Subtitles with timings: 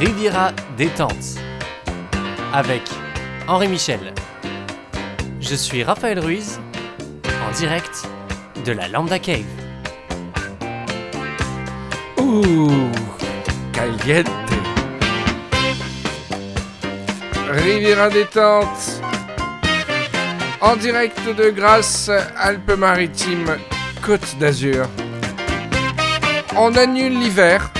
[0.00, 1.36] Riviera détente
[2.54, 2.80] avec
[3.46, 4.14] Henri Michel.
[5.42, 6.58] Je suis Raphaël Ruiz
[7.46, 8.08] en direct
[8.64, 9.44] de la Lambda Cave.
[12.16, 12.90] Ouh,
[13.74, 14.26] caliente.
[17.50, 19.02] Riviera détente.
[20.62, 23.58] En direct de Grasse, Alpes-Maritimes,
[24.00, 24.86] Côte d'Azur.
[26.56, 27.70] On annule l'hiver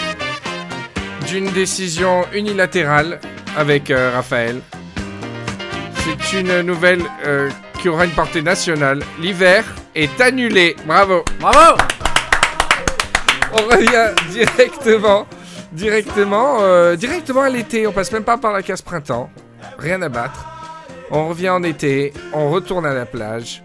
[1.30, 3.20] d'une décision unilatérale
[3.57, 4.61] avec euh, Raphaël.
[6.03, 7.48] C'est une nouvelle euh,
[7.80, 9.01] qui aura une portée nationale.
[9.20, 10.75] L'hiver est annulé.
[10.87, 11.25] Bravo.
[11.39, 11.80] Bravo
[13.53, 15.29] On revient directement,
[15.70, 17.87] directement, euh, directement à l'été.
[17.87, 19.31] On passe même pas par la case printemps.
[19.78, 20.45] Rien à battre.
[21.12, 22.12] On revient en été.
[22.33, 23.62] On retourne à la plage.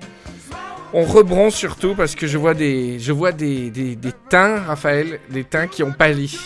[0.94, 5.20] On rebronze surtout parce que je vois des, je vois des, des, des teints, Raphaël,
[5.32, 6.38] des teints qui ont pâli.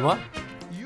[0.00, 0.18] Moi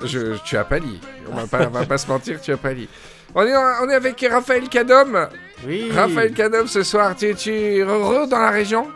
[0.05, 1.01] Je, tu as pâli.
[1.31, 2.89] On va pas, on va pas se mentir, tu as pâli.
[3.35, 5.29] On est, on est avec Raphaël Cadom.
[5.67, 5.91] Oui.
[5.93, 7.15] Raphaël Cadom ce soir.
[7.17, 8.87] Tu, tu es heureux dans la région?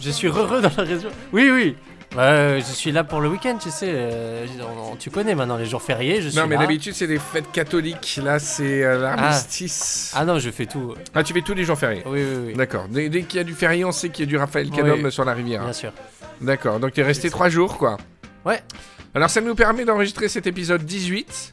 [0.00, 1.10] Je suis heureux dans la région.
[1.32, 1.76] Oui, oui.
[2.16, 3.90] Je suis là pour le week-end, tu sais.
[3.90, 6.22] euh, on- on- tu connais maintenant les jours fériés.
[6.22, 8.18] Je suis Non, mais d'habitude c'est des fêtes catholiques.
[8.24, 10.12] Là, c'est euh, l'armistice.
[10.16, 10.94] Ah non, je fais tout.
[11.14, 12.54] Ah, tu fais tous les jours fériés Oui, oui, oui.
[12.54, 12.86] D'accord.
[12.88, 14.98] Dès, dès qu'il y a du férié, on sait qu'il y a du Raphaël Cadom
[15.04, 15.12] Oui.
[15.12, 15.62] sur la rivière.
[15.62, 15.92] Bien sûr.
[16.40, 16.80] D'accord.
[16.80, 17.98] Donc, tu es resté trois jours, quoi.
[18.46, 18.62] Ouais.
[19.14, 21.52] Alors, ça nous permet d'enregistrer cet épisode 18.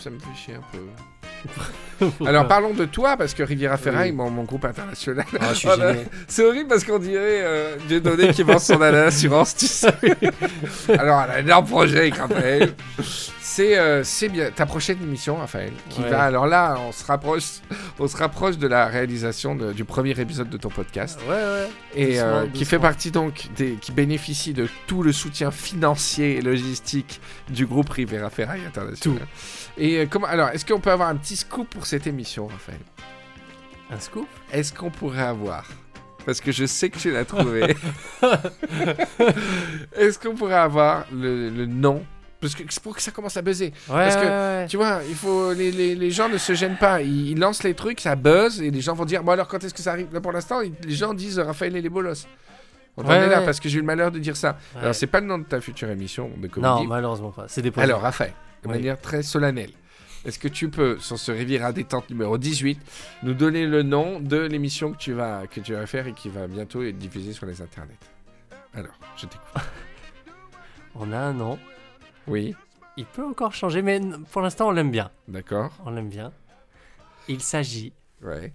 [0.00, 2.06] Ça me fait chier un peu.
[2.26, 4.16] Alors, parlons de toi, parce que Riviera Ferraille, Oui.
[4.16, 5.24] mon, mon groupe international.
[5.40, 5.80] Ah, Oh.
[6.28, 9.88] C'est horrible parce qu'on dirait euh, Dieudonné qui vend son assurance, tu sais.
[10.98, 12.74] Alors, elle a un énorme projet avec Raphaël.
[13.52, 16.08] C'est euh, c'est bien ta prochaine émission, Raphaël, qui Ouais.
[16.08, 16.22] va.
[16.22, 17.60] Alors là, on se rapproche,
[17.98, 21.68] on se rapproche de la réalisation de- du premier épisode de ton podcast Ouais, ouais.
[21.96, 26.36] et euh, Doucement, qui fait partie donc des, qui bénéficie de tout le soutien financier
[26.36, 29.26] et logistique du groupe Rivera Ferraille International.
[29.76, 32.78] Et euh, comment Alors, est-ce qu'on peut avoir un petit scoop pour cette émission, Raphaël?
[33.90, 34.28] Un scoop?
[34.52, 35.64] Est-ce qu'on pourrait avoir?
[36.24, 37.74] Parce que je sais que tu l'as trouvé.
[39.96, 42.04] Est-ce qu'on pourrait avoir le, le nom
[42.40, 43.66] Parce que c'est pour que ça commence à buzzer.
[43.66, 44.66] Ouais, Parce que- ouais, ouais.
[44.68, 47.02] Tu vois, il faut les, les- les gens ne se gênent pas.
[47.02, 49.62] Ils, ils lancent les trucs, ça buzz et les gens vont dire bon alors quand
[49.62, 50.08] est-ce que ça arrive?
[50.12, 52.26] Là pour l'instant, les gens disent Raphaël et les bolos.
[52.96, 54.58] On en est là parce que j'ai eu le malheur de dire ça.
[54.80, 56.86] Alors c'est pas le nom de ta future émission de Non, comédie.
[56.88, 57.44] malheureusement pas.
[57.48, 57.84] C'est des points.
[57.84, 58.74] alors Raphaël, de Oui.
[58.74, 59.70] manière très solennelle.
[60.24, 62.78] Est-ce que tu peux, sur ce Riviera détente numéro 18,
[63.22, 66.28] nous donner le nom de l'émission que tu vas que tu vas faire et qui
[66.28, 67.96] va bientôt être diffusée sur les internets?
[68.74, 69.46] Alors, je t'écoute.
[70.94, 71.58] On a un nom.
[72.26, 72.54] Oui,
[72.96, 74.00] Il peut encore changer, mais
[74.32, 75.10] pour l'instant, on l'aime bien.
[75.28, 75.72] d'accord.
[75.86, 76.32] On l'aime bien.
[77.28, 77.92] Il s'agit
[78.22, 78.52] Ouais.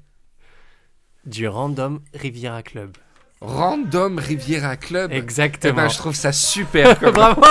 [1.25, 2.95] du Random Riviera Club.
[3.41, 5.11] Random Riviera Club.
[5.13, 5.75] Eh Exactement.
[5.75, 6.97] ben, je trouve ça super.
[6.99, 7.41] comme- Bravo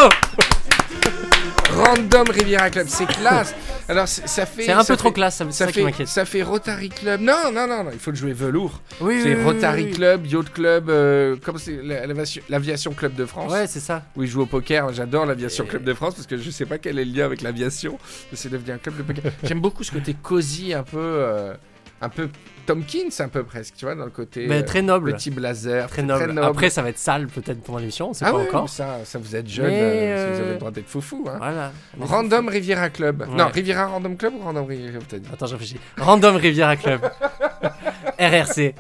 [1.76, 3.54] Random Riviera Club, c'est classe.
[3.88, 4.62] Alors, c'est- ça fait.
[4.64, 7.20] C'est un peu trop fait- classe, ça, fait, ça fait Rotary Club.
[7.20, 8.80] Non, non, non, non, il faut le jouer velours.
[9.00, 9.90] Oui, c'est oui, Rotary oui.
[9.92, 12.06] Club, Yacht Club, euh, comme c'est la-
[12.48, 13.52] l'aviation Club de France.
[13.52, 14.02] Ouais, c'est ça.
[14.16, 14.92] où il joue au poker.
[14.92, 17.24] J'adore l'aviation Et- club de France parce que je sais pas quel est le lien
[17.26, 17.98] avec l'aviation.
[18.30, 19.32] mais C'est devenu un club de poker.
[19.42, 21.54] J'aime beaucoup ce côté cosy, un peu, euh,
[22.00, 22.28] un peu
[22.66, 25.12] Tomkins, un peu presque, tu vois, dans le côté Mais euh, très noble.
[25.14, 26.38] petit blazer, Très noble.
[26.38, 28.68] Après, ça va être sale peut-être pendant l'émission, on sait ah pas ouais, encore.
[28.68, 31.24] ça, ça vous êtes jeune, euh, si vous euh, avez le droit d'être foufou.
[31.28, 31.36] Hein.
[31.38, 31.72] Voilà.
[32.00, 33.22] Random Riviera Club.
[33.22, 33.36] Ouais.
[33.36, 35.76] Non, Riviera Random Club ou Random Riviera Club, dit Attends, je réfléchis.
[35.98, 37.00] Random Riviera Club.
[38.18, 38.74] RRC.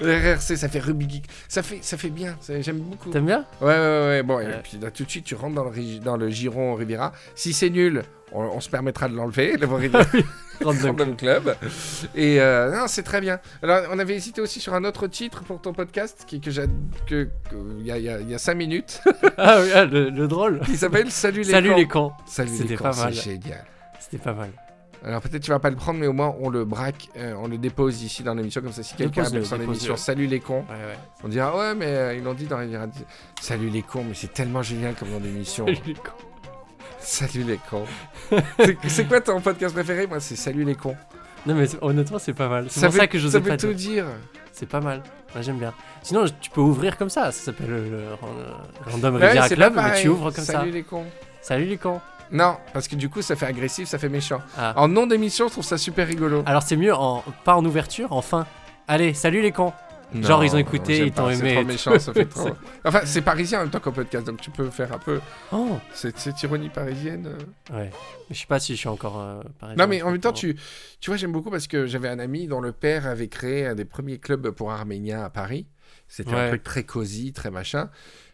[0.00, 1.24] RRC, ça fait Ruby Geek.
[1.48, 3.10] Ça fait, ça fait bien, j'aime beaucoup.
[3.10, 3.44] T'aimes bien?
[3.60, 4.22] Ouais, ouais, ouais, ouais.
[4.22, 6.74] Bon, et puis là, tout de suite, tu rentres dans le, ri- dans le giron
[6.74, 7.12] Riviera.
[7.34, 8.02] Si c'est nul,
[8.32, 10.04] on, on se permettra de l'enlever, le Riviera
[10.64, 10.90] Random.
[10.90, 11.56] Random Club.
[12.14, 13.29] Et euh, non, c'est très bien.
[13.62, 16.64] Alors, on avait hésité aussi sur un autre titre pour ton podcast, qui, que j'ai,
[17.06, 17.28] que,
[17.78, 19.00] il y a, y a- y a cinq minutes,
[19.38, 20.60] Ah oui, ah, le, le drôle.
[20.64, 21.88] qui s'appelle Salut les Salut les.
[22.26, 23.12] Salut les C'était cons, pas c'est mal.
[23.14, 23.64] génial.
[23.98, 24.50] C'était pas mal.
[25.02, 27.48] Alors peut-être tu vas pas le prendre, mais au moins on le braque, euh, on
[27.48, 30.60] le dépose ici dans l'émission, comme ça si quelqu'un appelle son émission Salut les cons,
[30.68, 30.98] Ouais, ouais.
[31.24, 32.86] on dira ouais mais euh, ils l'ont dit dans Riviera.
[33.40, 35.64] Salut les cons, mais c'est tellement génial comme nom d'émission.
[35.64, 36.10] Salut les cons.
[36.98, 37.86] Salut les cons.
[38.58, 40.06] c'est, c'est quoi ton podcast préféré?
[40.06, 40.96] Moi c'est Salut les cons.
[41.46, 42.66] Non, mais honnêtement, c'est pas mal.
[42.68, 44.04] C'est pour veut- ça que je Ça pas veut tout dire.
[44.04, 44.06] dire.
[44.52, 45.02] C'est pas mal.
[45.34, 45.72] Moi, j'aime bien.
[46.02, 47.32] Sinon, tu peux ouvrir comme ça.
[47.32, 48.02] Ça s'appelle le, le
[48.86, 50.74] Random Ouais, Riviera c'est Club, mais tu ouvres comme Salut ça.
[50.76, 51.06] les cons.
[51.40, 52.00] Salut les cons.
[52.32, 54.40] Non, parce que du coup ça fait agressif, ça fait méchant.
[54.56, 54.72] Ah.
[54.76, 56.42] En nom d'émission, je trouve ça super rigolo.
[56.46, 58.46] Alors, c'est mieux en pas en ouverture, en fin.
[58.86, 59.72] Allez, salut les cons.
[60.14, 62.50] Genre, ils ont écouté, ils t'ont aimé C'est trop méchant, ça fait trop.
[62.84, 65.20] Enfin, c'est parisien en même temps qu'un podcast, donc tu peux faire un peu
[65.52, 67.26] Oh cette, cette ironie parisienne.
[67.72, 67.76] euh.
[67.76, 67.90] Ouais.
[68.30, 69.76] Je sais pas si je suis encore euh, pareil.
[69.76, 70.56] Non, mais en même temps, tu,
[71.00, 73.74] tu vois, j'aime beaucoup parce que j'avais un ami dont le père avait créé un
[73.74, 75.66] des premiers clubs pour Arméniens à Paris.
[76.08, 77.88] C'était un truc très cosy, très machin.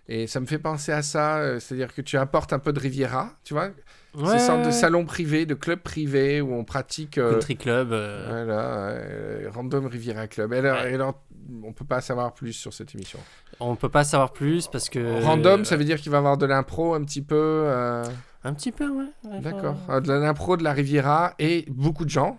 [0.09, 2.79] Et ça me fait penser à ça, euh, c'est-à-dire que tu apportes un peu de
[2.79, 3.71] Riviera, tu vois
[4.17, 7.19] Ouais, Ces sortes de salons privés, de clubs privés où on pratique.
[7.19, 7.93] euh, Country Club.
[7.93, 8.61] euh, Voilà,
[8.91, 10.53] euh, Random Riviera Club.
[10.55, 10.91] Et alors, Ouais.
[10.91, 11.21] et alors,
[11.65, 13.19] on peut pas savoir plus sur cette émission.
[13.61, 15.23] On peut pas savoir plus parce que.
[15.23, 17.37] Random, ça veut dire qu'il va y avoir de l'impro un petit peu.
[17.37, 18.05] euh,
[18.45, 19.41] Un petit peu, ouais.
[19.41, 19.77] D'accord.
[19.91, 22.39] Euh, De l'impro, de la Riviera et beaucoup de gens.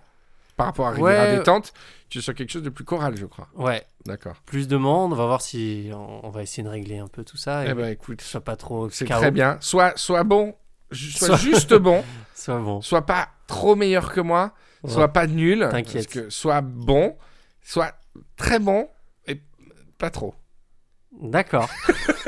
[0.55, 1.37] Par rapport à Riviera Ouais.
[1.37, 1.71] Détente,
[2.09, 3.47] tu es sur quelque chose de plus choral, je crois.
[3.55, 4.37] Ouais, D'accord.
[4.47, 5.13] plus de monde.
[5.13, 7.63] On va voir si on, on va essayer de régler un peu tout ça.
[7.63, 9.57] Et Eh ben que écoute, ce soit pas trop c'est très bien.
[9.59, 10.55] Sois, sois bon,
[10.91, 12.03] Sois- juste bon,
[12.33, 12.81] Soit bon.
[12.81, 14.53] sois pas trop meilleur que moi,
[14.83, 14.91] Ouais.
[14.91, 15.67] sois pas nul.
[15.71, 17.17] Parce que Sois bon,
[17.63, 17.91] sois
[18.35, 18.87] très bon
[19.27, 19.41] et
[19.97, 20.35] pas trop.
[21.19, 21.67] D'accord.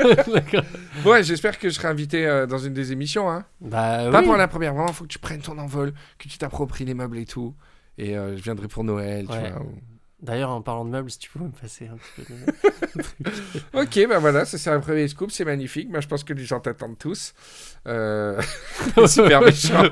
[0.34, 0.64] D'accord.
[1.06, 3.30] Ouais, j'espère que je serai invité euh, dans une des émissions.
[3.30, 3.44] Hein.
[3.60, 4.24] Bah Pas oui.
[4.26, 7.18] pour la première, vraiment, faut que tu prennes ton envol, que tu t'appropries les meubles
[7.18, 7.54] et tout.
[7.98, 9.62] Et euh, je viendrai pour Noël, tu vois.
[9.62, 9.78] ou-
[10.22, 13.30] D'ailleurs, en parlant de meubles, si tu pouvais me passer un petit peu de...
[13.80, 15.88] Ok, bah voilà, ça c'est un premier scoop, c'est magnifique.
[15.88, 17.32] Moi, je pense que les gens t'attendent tous.
[17.86, 18.40] Euh,
[19.06, 19.82] Super méchant.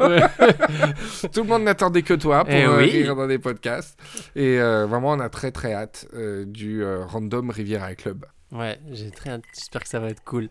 [1.33, 2.91] Tout le monde n'attendait que toi pour Eh euh, oui.
[2.91, 3.99] rire dans des podcasts.
[4.37, 8.27] Et euh, vraiment, on a très très hâte euh, du Random Riviera Club.
[8.53, 9.45] Ouais, j'ai très hâte.
[9.55, 10.49] J'espère que ça va être cool.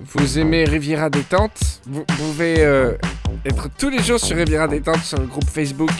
[0.00, 1.80] Vous aimez Riviera Détente?
[1.86, 2.96] Vous pouvez euh,
[3.44, 5.90] être tous les jours sur Riviera Détente sur le groupe Facebook.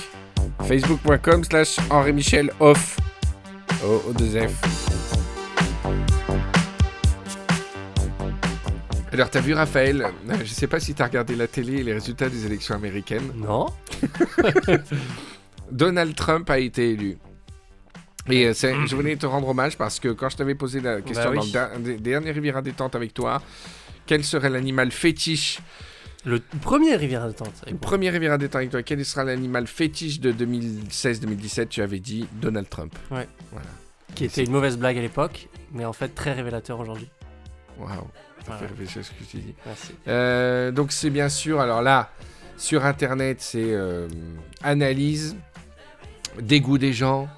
[0.67, 2.97] Facebook.com slash Henri Michel off.
[3.85, 4.91] O, o 2 F.
[9.13, 11.93] Alors, t'as vu Raphaël euh, Je sais pas si t'as regardé la télé et les
[11.93, 13.33] résultats des élections américaines.
[13.37, 13.67] Non
[15.71, 17.19] Donald Trump a été élu.
[18.29, 21.01] Et euh, c'est- je voulais te rendre hommage parce que quand je t'avais posé la
[21.01, 21.53] question Bah dans oui.
[21.85, 23.43] le derniers Riviera Détente avec toi,
[24.07, 25.61] quel serait l'animal fétiche?
[26.27, 27.63] Le premier Rivière Détente.
[27.71, 32.29] Le premier Riviera Détente avec toi, quel sera l'animal fétiche de 2016-2017 Tu avais dit
[32.35, 32.95] Donald Trump.
[34.15, 37.09] Qui était une mauvaise blague à l'époque, mais en fait très révélateur aujourd'hui.
[37.79, 38.03] Waouh, ça
[38.47, 38.61] Voilà.
[38.61, 39.55] fait réfléchir ce que tu dis.
[39.65, 39.93] Merci.
[40.09, 42.11] Euh, donc c'est bien sûr, alors là,
[42.59, 44.09] sur Internet, c'est euh,
[44.63, 45.37] analyse,
[46.43, 47.29] dégoût des gens,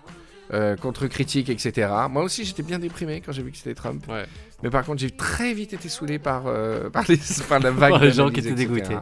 [0.52, 1.90] euh, contre-critique, etc.
[2.10, 4.04] Moi aussi, j'étais bien déprimé quand j'ai vu que c'était Trump.
[4.08, 4.24] Ouais.
[4.62, 7.18] Mais par contre, j'ai très vite été saoulé par, euh, par, les,
[7.48, 8.96] par la vague les gens qui étaient dégoûtés.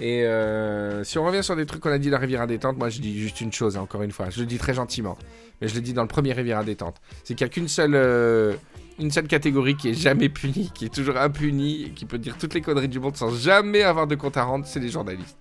[0.00, 2.88] Et euh, si on revient sur des trucs qu'on a dit dans Riviera Détente, moi
[2.88, 4.30] je dis juste une chose, hein, encore une fois.
[4.30, 5.18] Je le dis très gentiment,
[5.60, 6.96] mais je le dis dans le premier Riviera Détente.
[7.24, 8.56] C'est qu'il n'y a qu'une seule,
[8.98, 12.54] une seule catégorie qui est jamais punie, qui est toujours impunie, qui peut dire toutes
[12.54, 15.36] les conneries du monde sans jamais avoir de compte à rendre, c'est les journalistes.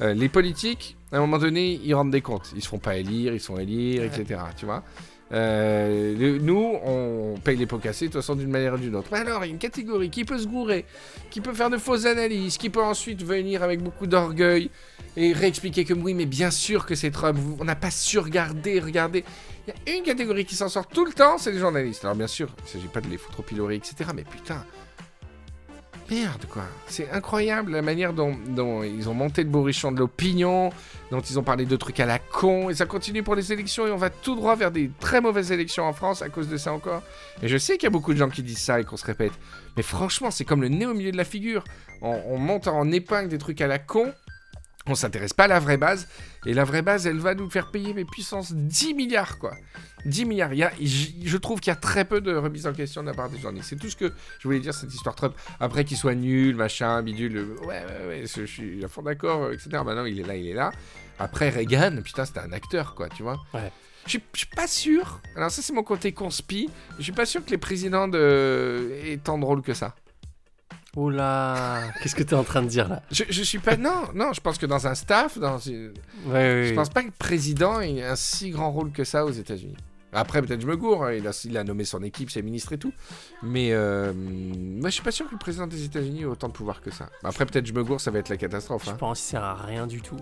[0.00, 2.52] Euh, les politiques, à un moment donné, ils rendent des comptes.
[2.54, 4.06] Ils se font pas élire, ils sont élire, Ouais.
[4.08, 4.40] etc.
[4.56, 4.82] Tu vois
[5.32, 8.94] Euh, le- nous, on paye les pots cassés de toute façon d'une manière ou d'une
[8.94, 9.08] autre.
[9.10, 10.84] Mais alors, il y a une catégorie qui peut se gourer,
[11.30, 14.70] qui peut faire de fausses analyses, qui peut ensuite venir avec beaucoup d'orgueil
[15.16, 18.78] et réexpliquer que oui, mais bien sûr que c'est Trump, on n'a pas su regarder,
[18.78, 19.24] regarder.
[19.66, 22.04] Il y a une catégorie qui s'en sort tout le temps, c'est les journalistes.
[22.04, 24.10] Alors bien sûr, il ne s'agit pas de les foutre au pilori, etc.
[24.14, 24.64] Mais putain,
[26.10, 26.64] merde quoi.
[26.86, 28.36] C'est incroyable la manière dont,
[28.82, 30.70] ils ont monté le bourrichon de l'opinion,
[31.10, 33.86] dont ils ont parlé de trucs à la con, et ça continue pour les élections,
[33.86, 36.56] et on va tout droit vers des très mauvaises élections en France à cause de
[36.56, 37.02] ça encore.
[37.42, 39.06] Et je sais qu'il y a beaucoup de gens qui disent ça et qu'on se
[39.06, 39.32] répète,
[39.76, 41.64] mais franchement, c'est comme le nez au milieu de la figure.
[42.02, 44.12] On monte en épingle des trucs à la con,
[44.88, 46.08] on s'intéresse pas à la vraie base,
[46.46, 49.54] et la vraie base, elle va nous faire payer, mais puissance 10 milliards, quoi.
[50.04, 50.52] 10 milliards.
[50.52, 53.02] Il y a, je, je trouve qu'il y a très peu de remise en question
[53.02, 53.70] de la part des journalistes.
[53.70, 55.34] C'est tout ce que je voulais dire, cette histoire Trump.
[55.58, 59.44] Après qu'il soit nul, machin, bidule, ouais, ouais, ouais, je, je suis à fond d'accord,
[59.44, 59.68] euh, etc.
[59.84, 60.70] Maintenant, il est là, il est là.
[61.18, 63.38] Après, Reagan, putain, c'était un acteur, quoi, tu vois.
[63.54, 63.72] Ouais.
[64.04, 65.20] Je suis- pas sûr.
[65.34, 66.70] Alors, ça, c'est mon côté conspi.
[66.98, 68.92] Je suis pas sûr que les présidents de...
[69.04, 69.96] aient tant drôle que ça.
[70.96, 73.02] Oula, qu'est-ce que t'es en train de dire là?
[73.10, 73.76] Je, je suis pas.
[73.76, 75.92] Non, non, je pense que dans un staff, dans une-
[76.26, 76.74] Ouais, ouais, Je ouais.
[76.74, 79.76] pense pas que le président ait un si grand rôle que ça aux États-Unis.
[80.12, 82.72] Après, peut-être je me gourre, hein, il a, il a nommé son équipe, ses ministres
[82.72, 82.92] et tout.
[83.42, 86.54] Mais euh, moi, je suis pas sûr que le président des États-Unis ait autant de
[86.54, 87.10] pouvoir que ça.
[87.22, 88.84] Après, peut-être je me gourre, ça va être la catastrophe.
[88.86, 88.96] Je Hein.
[88.98, 90.16] pense ça sert à rien du tout.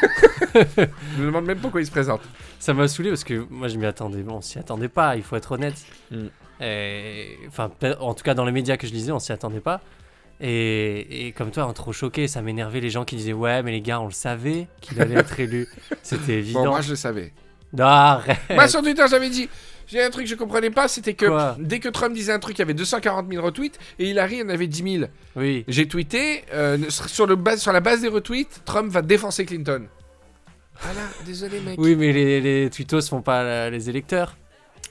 [0.54, 2.20] Je me demande même pourquoi il se présente.
[2.58, 4.22] Ça m'a saoulé parce que moi je m'y attendais.
[4.22, 5.76] Bon, on s'y attendait pas, il faut être honnête.
[6.10, 6.26] Mm.
[6.60, 9.80] Et- Enfin, en tout cas dans les médias que je lisais, on s'y attendait pas.
[10.46, 13.80] Et, et comme toi, trop choqué, ça m'énervait les gens qui disaient Ouais, mais les
[13.80, 15.66] gars, on le savait qu'il allait être élu.
[16.02, 16.64] C'était évident.
[16.64, 17.32] Bon, moi, je le savais.
[17.72, 19.48] Non, arrête Moi, sur Twitter, j'avais dit.
[19.86, 22.38] J'ai un truc que je comprenais pas, c'était que Quoi dès que Trump disait un
[22.38, 25.10] truc, il y avait 240 000 retweets et Hillary en avait 10 000.
[25.36, 29.44] Oui, J'ai tweeté euh, sur, le base, sur la base des retweets, Trump va défoncer
[29.44, 29.86] Clinton.
[30.80, 31.78] Voilà, désolé mec.
[31.78, 34.36] oui, mais les, les tweetos font pas les électeurs.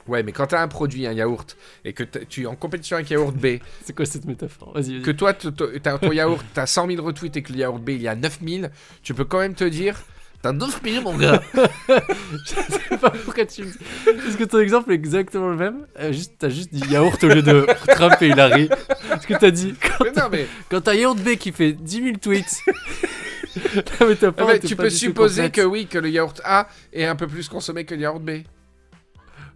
[0.07, 2.95] Ouais, mais quand t'as un produit, un yaourt, et que t'as- tu es en compétition
[2.97, 4.73] avec yaourt B, C'est quoi cette métaphore?
[4.73, 5.01] Vas-y, vas-y.
[5.01, 8.01] que toi, t'as ton yaourt, t'as 100 000 retweets et que le yaourt B, il
[8.01, 8.67] y a 9 000,
[9.01, 10.01] tu peux quand même te dire,
[10.43, 11.41] T'as 9 millions, mon gars.
[11.55, 12.49] Je
[12.89, 13.77] sais pas pourquoi tu me dis.
[14.23, 15.87] Parce que ton exemple est exactement le même?
[15.97, 18.67] Euh, juste, t'as juste dit yaourt au lieu de Trump et Hillary.
[19.07, 19.73] Parce que t'as dit.
[19.81, 22.57] Quand, Mais non, mais quand t'as Yaourt B qui fait 10 000 tweets.
[23.55, 27.05] non, mais t'as pas, tu pas peux supposer que oui, que le yaourt A est
[27.05, 28.41] un peu plus consommé que le yaourt B.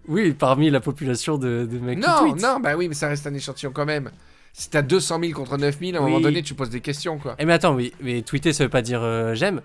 [0.08, 2.42] Oui, parmi la population de, de mecs qui Non, tweetent.
[2.42, 4.10] non, bah oui, mais ça reste un échantillon quand même.
[4.54, 6.10] Si t'as 200 000 contre 9 000, à un Oui.
[6.12, 7.36] moment donné, tu poses des questions, quoi.
[7.40, 9.62] Eh, mais attends, oui, mais tweeter ça veut pas dire euh, j'aime.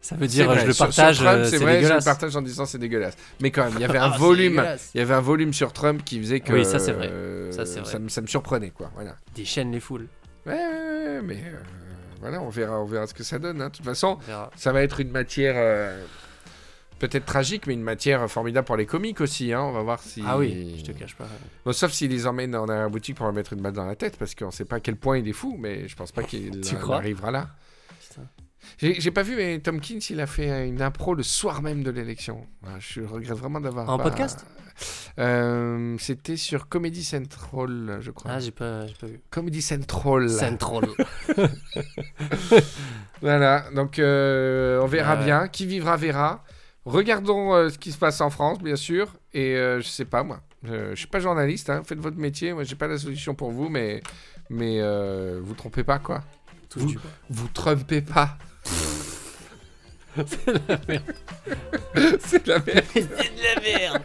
[0.00, 2.04] Ça veut dire euh, vrai, je le partage, euh, c'est vrai, je le dégueulasse.
[2.04, 3.16] partage en disant c'est dégueulasse.
[3.40, 4.90] Mais quand même, il y avait un Ah, volume, dégueulasse.
[4.94, 7.08] il y avait un volume sur Trump qui faisait que Oui, ça, c'est vrai.
[7.12, 7.98] euh, Ça, vrai.
[8.00, 8.90] me, ça me surprenait quoi.
[8.96, 9.14] Voilà.
[9.36, 10.08] Déchaîne les foules.
[10.44, 11.56] Ouais, ouais, ouais, mais euh,
[12.20, 13.62] voilà, on verra, on verra ce que ça donne.
[13.62, 13.68] hein.
[13.68, 14.18] De toute façon,
[14.56, 16.04] ça va être une matière euh,
[17.02, 19.52] peut-être tragique, mais une matière formidable pour les comiques aussi.
[19.52, 19.60] Hein.
[19.60, 20.22] On va voir si.
[20.26, 21.26] Ah oui, je te cache pas.
[21.64, 23.96] Bon, sauf s'il les emmène en arrière boutique pour leur mettre une balle dans la
[23.96, 26.22] tête, parce qu'on sait pas à quel point il est fou, mais je pense pas
[26.22, 27.48] qu'il arrivera là.
[28.78, 32.46] J'ai pas vu, mais Tomkins, il a fait une impro le soir même de l'élection.
[32.78, 33.88] Je regrette vraiment d'avoir.
[33.90, 34.46] En pas- podcast
[35.18, 38.30] Euh, C'était sur Comedy Central, je crois.
[38.34, 39.20] Ah, j'ai pas, pas vu.
[39.30, 40.30] Comedy Central.
[40.30, 40.84] Central.
[43.20, 45.48] Voilà, donc euh, on verra bien.
[45.48, 46.44] Qui vivra, verra.
[46.84, 49.14] Regardons euh, ce qui se passe en France, bien sûr.
[49.34, 50.40] Et euh, je sais pas, moi.
[50.64, 51.82] Je, je suis pas journaliste, hein.
[51.84, 52.52] faites votre métier.
[52.52, 54.02] Moi, j'ai pas la solution pour vous, mais,
[54.50, 56.22] mais euh, vous trompez pas, quoi.
[56.68, 57.10] Touche Vous- du bois.
[57.30, 58.36] Vous trompez pas.
[60.26, 61.14] C'est la merde.
[62.20, 62.84] C'est de la merde.
[62.92, 64.02] C'est de la merde.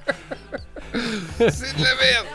[1.51, 2.27] C'est de la merde.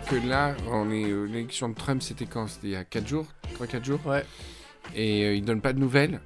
[0.00, 2.46] Que là, on est euh, l'élection de Trump, c'était quand?
[2.46, 3.26] C'était il y a 4 jours?
[3.58, 4.06] 3-4 jours?
[4.06, 4.24] Ouais.
[4.94, 6.20] Et euh, ils donnent pas de nouvelles.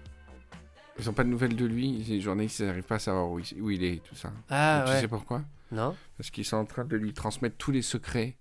[0.98, 1.98] Ils ont pas de nouvelles de lui.
[2.08, 4.32] Les journalistes, ils n'arrivent pas à savoir où il, où il est et tout ça.
[4.50, 5.42] Ah tu sais pourquoi?
[5.70, 8.36] Non Parce qu'ils sont en train de lui transmettre tous les secrets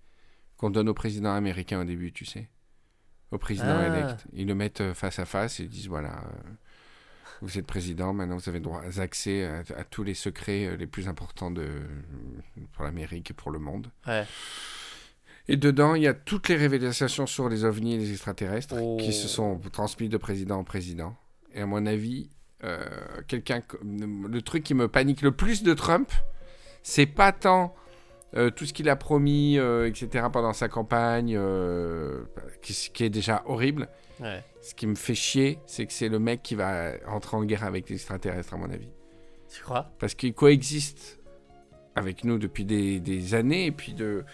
[0.57, 2.50] qu'on donne au président américain au début, tu sais.
[3.31, 3.88] Au président Ah.
[3.88, 4.25] élect.
[4.34, 6.50] Ils le mettent euh, face à face et ils disent voilà, euh,
[7.41, 10.88] vous êtes président, maintenant vous avez droit à accès à, à tous les secrets les
[10.88, 11.67] plus importants de,
[12.74, 13.91] pour l'Amérique et pour le monde.
[14.07, 14.25] Ouais.
[15.50, 18.98] Et dedans, il y a toutes les révélations sur les ovnis et les extraterrestres Oh.
[19.00, 21.16] qui se sont transmis de président en président.
[21.54, 22.30] Et à mon avis,
[22.63, 22.77] euh,
[23.27, 26.12] quelqu'un, le truc qui me panique le plus de Trump,
[26.84, 27.74] c'est pas tant
[28.36, 30.25] euh, tout ce qu'il a promis, euh, etc.
[30.34, 31.39] pendant sa campagne,
[32.62, 33.88] qui, qui est déjà horrible.
[34.20, 34.44] Ouais.
[34.62, 37.63] Ce qui me fait chier, c'est que c'est le mec qui va entrer en guerre
[37.63, 38.89] avec les extraterrestres, à mon avis.
[39.50, 39.92] Tu crois?
[39.98, 41.20] Parce qu'il coexiste
[41.96, 43.68] avec nous depuis des, des années.
[43.68, 44.25] Et puis de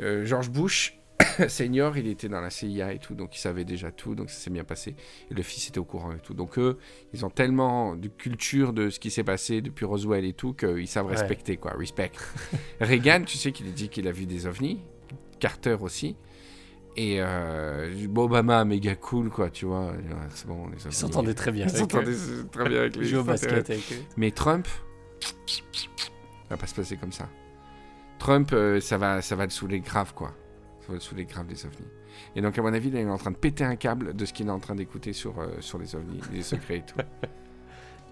[0.00, 0.94] euh, George Bush
[1.48, 4.38] senior, il était dans la CIA et tout, donc il savait déjà tout, donc ça
[4.38, 4.94] s'est bien passé.
[5.30, 6.32] Et le fils était au courant et tout.
[6.34, 6.78] Donc eux,
[7.12, 10.86] ils ont tellement de culture de ce qui s'est passé depuis Roswell et tout qu'ils
[10.86, 11.12] savent Ouais.
[11.16, 11.72] respecter, quoi.
[11.76, 12.12] Respect.
[12.80, 14.80] Reagan, tu sais qu'il a dit qu'il a vu des ovnis.
[15.40, 16.16] Carter aussi.
[16.96, 19.92] Et euh, Obama, méga cool, quoi, tu vois.
[20.30, 20.82] C'est bon, les ovnis.
[20.86, 21.66] Ils s'entendaient très bien.
[21.66, 22.14] Ils s'entendaient
[22.50, 23.68] très bien avec les Ils jouent au extraterrestres.
[23.68, 24.04] basket avec eux.
[24.16, 24.66] Mais Trump,
[25.20, 25.34] ça
[26.50, 27.28] va pas se passer comme ça.
[28.18, 30.32] Trump, euh, ça, va, ça va le saouler grave, quoi.
[30.80, 31.86] Ça va le saouler grave, les ovnis.
[32.34, 34.24] Et donc, à mon avis, là, il est en train de péter un câble de
[34.24, 36.98] ce qu'il est en train d'écouter sur, euh, sur les ovnis, les secrets et tout.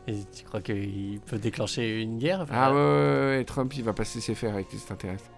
[0.08, 3.92] Et tu crois qu'il peut déclencher une guerre ah ouais, ouais, ouais, Trump, il va
[3.92, 5.30] pas se laisser faire avec les extraterrestres.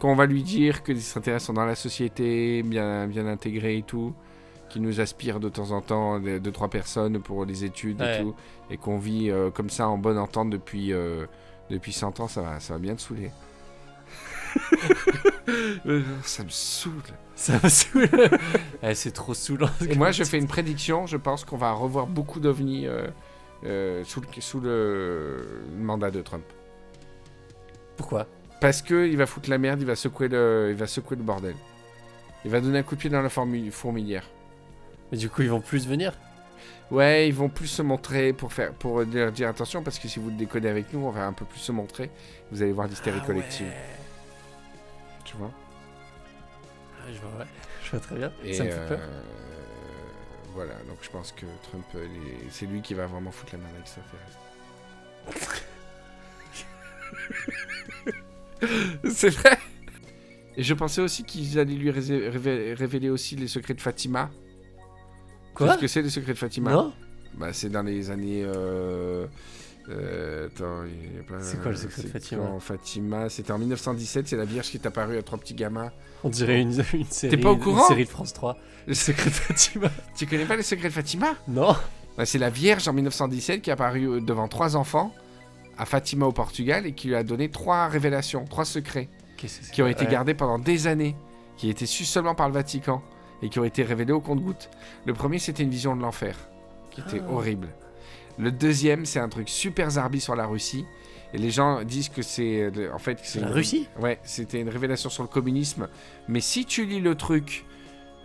[0.00, 3.78] Quand on va lui dire que les extraterrestres sont dans la société, bien, bien intégrés
[3.78, 4.14] et tout,
[4.68, 8.18] qui nous aspirent de temps en temps, de, deux, trois personnes pour les études Ouais.
[8.18, 8.34] et tout,
[8.68, 11.26] et qu'on vit euh, comme ça en bonne entente depuis, euh,
[11.70, 13.30] depuis 100 ans, ça va, ça va bien te saouler.
[16.22, 17.02] Ça me saoule.
[17.34, 18.08] Ça me saoule.
[18.82, 19.70] Eh, c'est trop saoulant.
[19.88, 21.06] Et moi, je fais une prédiction.
[21.06, 23.06] Je pense qu'on va revoir beaucoup d'ovnis euh,
[23.64, 26.44] euh, sous, le, sous le mandat de Trump.
[27.96, 28.26] Pourquoi?
[28.60, 31.22] Parce que il va foutre la merde, il va secouer le, il va secouer le
[31.22, 31.54] bordel.
[32.44, 34.24] Il va donner un coup de pied dans la fourmilière.
[35.10, 36.12] Mais du coup, ils vont plus venir?
[36.90, 40.20] Ouais, ils vont plus se montrer pour faire, pour leur dire attention parce que si
[40.20, 42.10] vous décodez avec nous, on va un peu plus se montrer.
[42.52, 44.05] Vous allez voir l'hystérie Ah collective, ouais.
[45.26, 45.50] Tu vois.
[47.00, 47.46] Ah, je vois, ouais.
[47.84, 48.32] Je vois très bien.
[48.42, 48.98] Et ça me fait peur.
[49.00, 49.22] euh,
[50.54, 53.58] voilà, donc je pense que Trump, euh, est- c'est lui qui va vraiment foutre la
[53.58, 54.00] merde avec ça.
[59.10, 59.58] c'est vrai.
[60.56, 64.30] Et je pensais aussi qu'ils allaient lui révéler aussi les secrets de Fatima.
[65.54, 65.66] Quoi?
[65.66, 66.70] Tu sais ce que c'est les secrets de Fatima?
[66.72, 66.92] Non
[67.34, 68.42] Bah, c'est dans les années.
[68.44, 69.26] Euh...
[69.88, 73.58] euh, attends, il y a pas- C'est quoi le secret de Fatima Fatima, c'était en
[73.58, 75.90] 1917, c'est la Vierge qui est apparue à trois petits gamins.
[76.24, 78.56] On dirait une, une série, pas au une courant série de France 3.
[78.86, 79.90] Le secret de Fatima.
[80.16, 81.34] Tu connais pas les secrets de Fatima?
[81.48, 81.74] Non
[82.16, 85.12] Bah, c'est la Vierge en 1917 qui est apparue euh, devant trois enfants
[85.78, 89.08] à Fatima au Portugal et qui lui a donné trois révélations, trois secrets
[89.46, 90.10] c'est qui ont été Ouais.
[90.10, 91.14] gardés pendant des années,
[91.58, 93.02] qui étaient su seulement par le Vatican
[93.42, 94.70] et qui ont été révélés au compte-gouttes.
[95.04, 96.36] Le premier, c'était une vision de l'enfer,
[96.90, 97.30] qui était Ah.
[97.32, 97.68] horrible.
[98.38, 100.84] Le deuxième, c'est un truc super zarbi sur la Russie.
[101.32, 102.70] Et les gens disent que c'est.
[102.76, 103.88] euh, En fait, c'est La une- Russie?
[103.98, 105.88] Ouais, c'était une révélation sur le communisme.
[106.28, 107.64] Mais si tu lis le truc,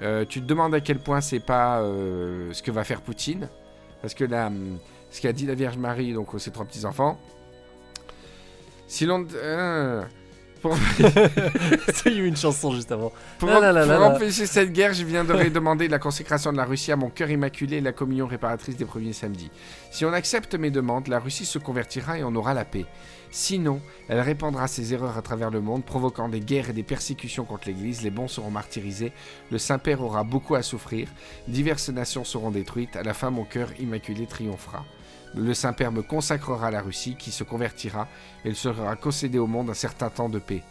[0.02, 3.50] euh, tu te demandes à quel point c'est pas euh, ce que va faire Poutine.
[4.02, 4.78] Parce que là, hum,
[5.10, 7.20] ce qu'a dit la Vierge Marie, donc aux ses trois petits-enfants.
[8.88, 9.26] Si l'on.
[9.36, 10.04] euh,
[10.62, 10.76] pour
[12.06, 13.12] Il y a eu une chanson juste avant.
[13.40, 14.16] pour, là là pour là là.
[14.16, 17.78] empêcher cette guerre, je viendrai demander la consécration de la Russie à mon cœur immaculé
[17.78, 19.50] et la communion réparatrice des premiers samedis.
[19.92, 22.86] Si on accepte mes demandes, la Russie se convertira et on aura la paix.
[23.34, 27.46] Sinon, elle répandra ses erreurs à travers le monde, provoquant des guerres et des persécutions
[27.46, 28.02] contre l'Église.
[28.02, 29.14] Les bons seront martyrisés,
[29.52, 31.08] le Saint-Père aura beaucoup à souffrir,
[31.48, 32.98] diverses nations seront détruites.
[32.98, 34.86] À la fin, mon cœur immaculé triomphera.
[35.36, 38.08] Le Saint-Père me consacrera à la Russie, qui se convertira,
[38.44, 40.62] et il sera concédé au monde un certain temps de paix.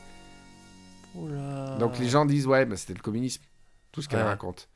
[1.15, 1.77] Oula.
[1.81, 3.43] Donc les gens disent ouais, bah, c'était le communisme,
[3.91, 4.25] tout ce qu'elle Ouais.
[4.27, 4.69] raconte.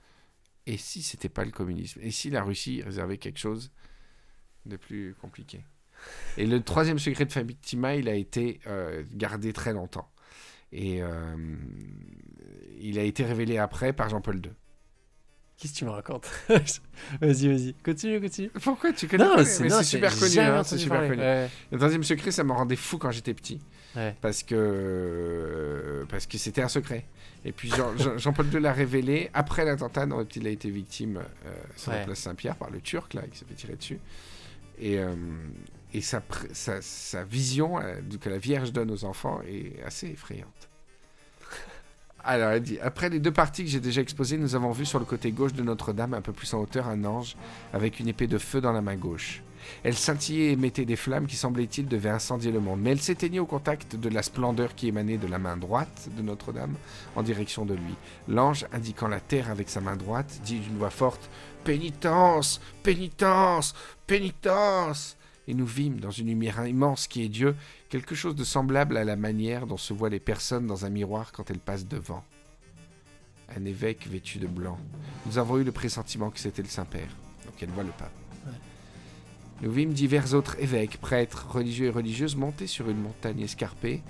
[0.66, 2.00] Et si c'était pas le communisme?
[2.02, 3.70] Et si la Russie réservait quelque chose
[4.64, 5.62] de plus compliqué?
[6.38, 10.10] Et le troisième secret de Fatima, il a été euh, gardé très longtemps.
[10.72, 11.36] Et euh,
[12.80, 14.50] il a été révélé après par Jean-Paul II.
[15.56, 17.74] Qu'est-ce que tu me racontes Vas-y, vas-y.
[17.84, 18.50] Continue, continue.
[18.62, 20.38] Pourquoi tu connais Non, c'est super connu.
[20.40, 21.08] hein, c'est super parler.
[21.10, 21.22] connu.
[21.22, 21.48] Ouais.
[21.70, 23.60] Le troisième secret, ça me rendait fou quand j'étais petit.
[23.96, 24.16] Ouais.
[24.20, 27.06] Parce que euh, parce que c'était un secret.
[27.44, 31.18] Et puis Jean- Jean- Jean-Paul II l'a révélé après l'attentat dont il a été victime
[31.46, 34.00] euh, sur la place Saint-Pierre par le Turc là qui s'est fait tirer dessus.
[34.78, 35.14] Et euh,
[35.92, 36.20] et sa,
[36.52, 40.68] sa, sa vision euh, que la Vierge donne aux enfants est assez effrayante.
[42.26, 44.98] Alors, elle dit Après les deux parties que j'ai déjà exposées, nous avons vu sur
[44.98, 47.36] le côté gauche de Notre-Dame, un peu plus en hauteur, un ange
[47.72, 49.42] avec une épée de feu dans la main gauche.
[49.82, 52.80] Elle scintillait et émettait des flammes qui, semblait-il, devaient incendier le monde.
[52.80, 56.22] Mais elle s'éteignait au contact de la splendeur qui émanait de la main droite de
[56.22, 56.74] Notre-Dame
[57.16, 57.94] en direction de lui.
[58.28, 61.30] L'ange, indiquant la terre avec sa main droite, dit d'une voix forte
[61.64, 63.74] Pénitence Pénitence
[64.06, 67.54] Pénitence Et nous vîmes, dans une lumière immense qui est Dieu,
[67.88, 71.32] quelque chose de semblable à la manière dont se voient les personnes dans un miroir
[71.32, 72.24] quand elles passent devant.
[73.54, 74.78] Un évêque vêtu de blanc.
[75.26, 77.14] Nous avons eu le pressentiment que c'était le Saint-Père.
[77.44, 78.12] Donc elle voit le pape.
[79.62, 84.02] Nous vîmes divers autres évêques, prêtres, religieux et religieuses monter sur une montagne escarpée,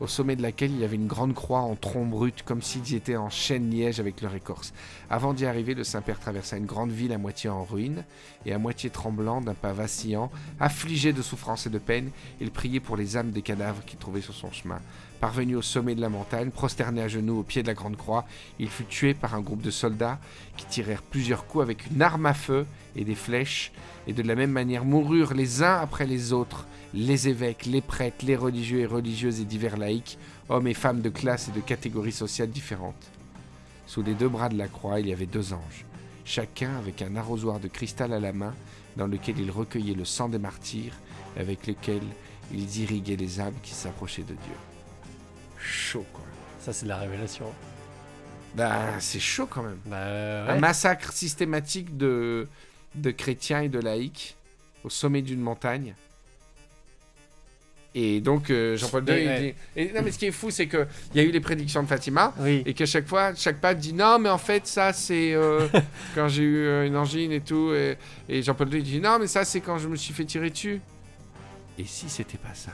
[0.00, 2.94] au sommet de laquelle il y avait une grande croix en tronc brut, comme s'ils
[2.94, 4.72] étaient en chêne-liège avec leur écorce.
[5.10, 8.04] Avant d'y arriver, le Saint-Père traversa une grande ville à moitié en ruine
[8.46, 10.30] et à moitié tremblant d'un pas vacillant,
[10.60, 14.20] affligé de souffrance et de peine, il priait pour les âmes des cadavres qu'il trouvait
[14.20, 14.80] sur son chemin.
[15.20, 18.24] Parvenu au sommet de la montagne, prosterné à genoux au pied de la grande croix,
[18.60, 20.20] il fut tué par un groupe de soldats
[20.56, 23.72] qui tirèrent plusieurs coups avec une arme à feu et des flèches,
[24.06, 28.24] et de la même manière moururent les uns après les autres, les évêques, les prêtres,
[28.24, 32.12] les religieux et religieuses et divers laïcs, hommes et femmes de classes et de catégories
[32.12, 33.10] sociales différentes.
[33.86, 35.84] Sous les deux bras de la croix, il y avait deux anges,
[36.24, 38.54] chacun avec un arrosoir de cristal à la main,
[38.96, 40.94] dans lequel ils recueillaient le sang des martyrs,
[41.36, 42.00] et avec lequel
[42.52, 44.56] ils irriguaient les âmes qui s'approchaient de Dieu.
[45.58, 46.24] Chaud, quoi.
[46.60, 47.46] Ça, c'est de la révélation.
[48.54, 49.78] Bah, c'est chaud quand même.
[49.86, 50.58] Bah, Un ouais.
[50.60, 52.48] massacre systématique de,
[52.94, 54.36] de chrétiens et de laïcs
[54.84, 55.94] au sommet d'une montagne.
[57.94, 59.54] Et donc, euh, Jean-Paul II, il dit...
[59.74, 61.88] Et, non, mais ce qui est fou, c'est qu'il y a eu les prédictions de
[61.88, 62.62] Fatima, Oui.
[62.66, 65.66] et qu'à chaque fois, chaque pape dit non, mais en fait, ça, c'est euh,
[66.14, 67.72] quand j'ai eu euh, une angine et tout.
[67.74, 67.96] Et,
[68.28, 70.50] et Jean-Paul II, il dit non, mais ça, c'est quand je me suis fait tirer
[70.50, 70.80] dessus.
[71.78, 72.72] Et si c'était pas ça?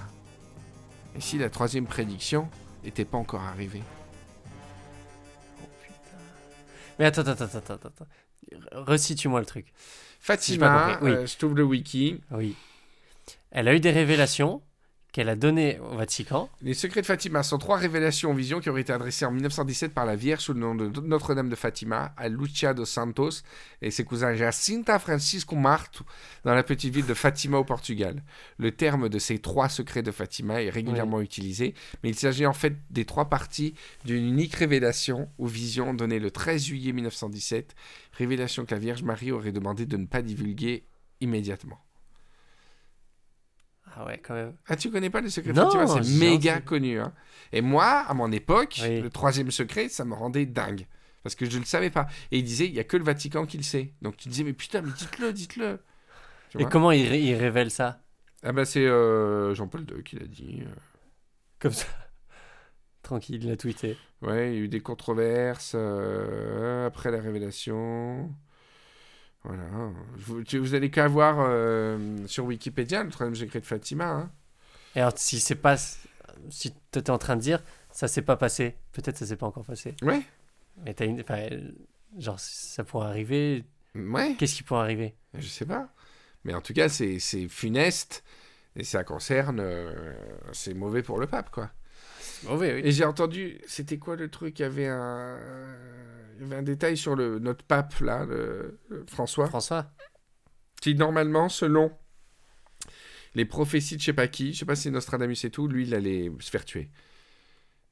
[1.17, 2.49] Et si la troisième prédiction
[2.83, 3.83] n'était pas encore arrivée?
[6.99, 8.07] Mais attends, attends, attends, attends, attends.
[8.73, 9.67] Resitue-moi le truc.
[10.21, 11.11] Fatima, oui.
[11.11, 12.21] euh, je trouve le wiki.
[12.31, 12.57] Oui.
[13.51, 14.63] Elle a eu des révélations
[15.15, 16.51] qu'elle a données au Vatican.
[16.61, 19.95] Les secrets de Fatima sont trois révélations en vision qui auraient été adressées en 1917
[19.95, 23.31] par la Vierge sous le nom de Notre-Dame de Fatima à Lucia dos Santos
[23.81, 26.05] et ses cousins Jacinta Francisco Marto
[26.43, 28.25] dans la petite ville de Fatima au Portugal.
[28.59, 32.53] Le terme de ces trois secrets de Fatima est régulièrement utilisé, mais il s'agit en
[32.53, 33.75] fait des trois parties
[34.05, 37.77] d'une unique révélation ou vision donnée le 13 juillet 1917,
[38.15, 40.89] révélation que la Vierge Marie aurait demandé de ne pas divulguer
[41.21, 41.84] immédiatement.
[43.97, 44.55] Ah ouais, quand même.
[44.67, 46.99] Ah, tu connais pas le secret Non, Fatima C'est méga connu.
[46.99, 47.13] Hein.
[47.53, 49.01] Et moi, à mon époque, Oui.
[49.01, 50.87] le troisième secret, ça me rendait dingue.
[51.23, 52.07] Parce que je ne le savais pas.
[52.33, 53.95] Et il disait, il y a que le Vatican qui le sait.
[54.03, 55.79] Donc tu disais, mais putain, mais dites-le, dites-le.
[56.59, 58.01] Et comment il, ré- il révèle ça?
[58.43, 60.63] Ah bah c'est euh, Jean-Paul II qui l'a dit.
[60.63, 60.75] euh.
[61.59, 61.87] Comme ça.
[63.03, 63.97] Tranquille, il a tweeté.
[64.23, 68.31] Ouais, il y a eu des controverses euh, après la révélation.
[69.45, 69.65] Voilà.
[70.17, 74.07] Vous, tu- vous allez qu'à voir euh, sur Wikipédia le troisième secret de Fatima.
[74.11, 74.31] hein.
[74.97, 75.77] Et alors, si c'est pas.
[76.51, 79.47] Si tu étais en train de dire, ça s'est pas passé, peut-être ça s'est pas
[79.47, 79.95] encore passé.
[80.03, 80.23] Ouais.
[80.85, 81.21] Mais t'as une.
[81.21, 81.47] enfin,
[82.19, 83.65] genre, ça pourrait arriver.
[83.95, 84.35] Ouais.
[84.39, 85.15] Qu'est-ce qui pourrait arriver?
[85.35, 85.89] Je sais pas.
[86.45, 88.25] Mais en tout cas, c'est c'est funeste.
[88.77, 89.61] Et ça concerne.
[89.61, 90.15] euh,
[90.53, 91.71] c'est mauvais pour le pape, quoi.
[92.51, 92.67] Oui.
[92.67, 93.61] Et j'ai entendu.
[93.67, 94.59] C'était quoi le truc?
[94.59, 95.39] Il y avait un.
[96.37, 99.47] Il y avait un détail sur le, notre pape, là, le- le François.
[99.47, 99.93] François
[100.81, 101.91] qui normalement, selon
[103.35, 105.85] les prophéties de je sais pas qui, je sais pas si Nostradamus et tout, lui,
[105.87, 106.91] il allait se faire tuer.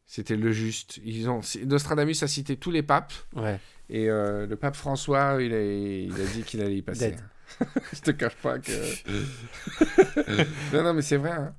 [0.07, 0.99] C'était le juste.
[1.05, 1.41] Ils ont...
[1.65, 3.59] Nostradamus a cité tous les papes, Ouais.
[3.89, 7.17] et euh, le pape François, il a, il a dit qu'il allait y passer.
[7.95, 8.73] Je te cache pas que...
[10.77, 11.31] non, non, mais c'est vrai.
[11.33, 11.55] hein.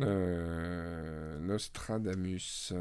[0.00, 2.72] Euh, Nostradamus.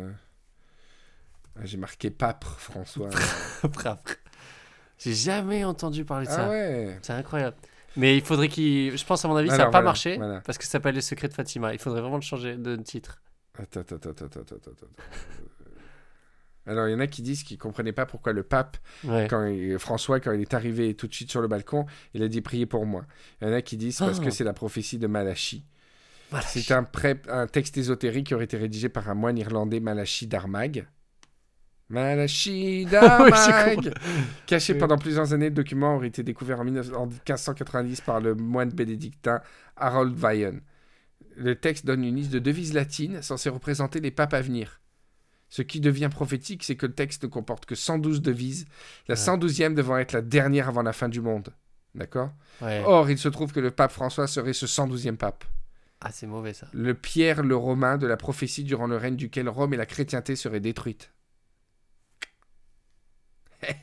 [1.56, 3.10] Ah, J'ai marqué pape François.
[4.98, 6.46] J'ai jamais entendu parler de ça.
[6.46, 7.58] ah ouais C'est incroyable.
[7.96, 8.98] Mais il faudrait qu'il.
[8.98, 10.42] Je pense, à mon avis, ça n'a pas marché voilà.
[10.42, 11.74] parce que ça s'appelle Les Secrets de Fatima.
[11.74, 13.22] Il faudrait vraiment le changer de titre.
[13.60, 14.88] Attends, attends, attends.
[16.66, 19.28] Alors, il y en a qui disent qu'ils comprenaient pas pourquoi le pape, Ouais.
[19.30, 22.28] quand il- François, quand il est arrivé tout de suite sur le balcon, il a
[22.30, 23.06] dit priez pour moi.
[23.42, 24.24] Il y en a qui disent parce Oh.
[24.24, 25.66] que c'est la prophétie de Malachi.
[26.42, 30.88] C'est un, texte ésotérique qui aurait été rédigé par un moine irlandais, Malachi d'Armagh.
[31.90, 33.94] Malachi d'Armagh
[34.46, 34.80] Caché Oui.
[34.80, 38.70] pendant plusieurs années, le document aurait été découvert en, 19 en 1590 par le moine
[38.70, 39.42] bénédictin
[39.76, 40.62] Harold Vayen.
[41.36, 44.80] Le texte donne une liste de devises latines censées représenter les papes à venir.
[45.50, 48.66] Ce qui devient prophétique, c'est que le texte ne comporte que 112 devises,
[49.08, 49.22] la Ouais.
[49.22, 51.50] 112e devant être la dernière avant la fin du monde.
[51.94, 52.32] D'accord?
[52.62, 52.82] Ouais.
[52.86, 55.44] Or, il se trouve que le pape François serait ce 112e pape.
[56.06, 56.68] Ah, c'est mauvais ça.
[56.74, 60.36] Le Pierre le Romain de la prophétie durant le règne duquel Rome et la chrétienté
[60.36, 61.12] seraient détruites.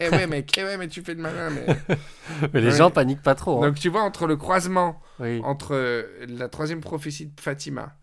[0.00, 1.64] Eh ouais, mec, eh ouais, mais tu fais le malin, mais...
[2.52, 2.76] Mais les Ouais.
[2.76, 3.62] gens paniquent pas trop.
[3.64, 3.68] hein.
[3.68, 5.40] Donc tu vois, entre le croisement, Oui.
[5.42, 7.96] entre euh, la troisième prophétie de Fatima,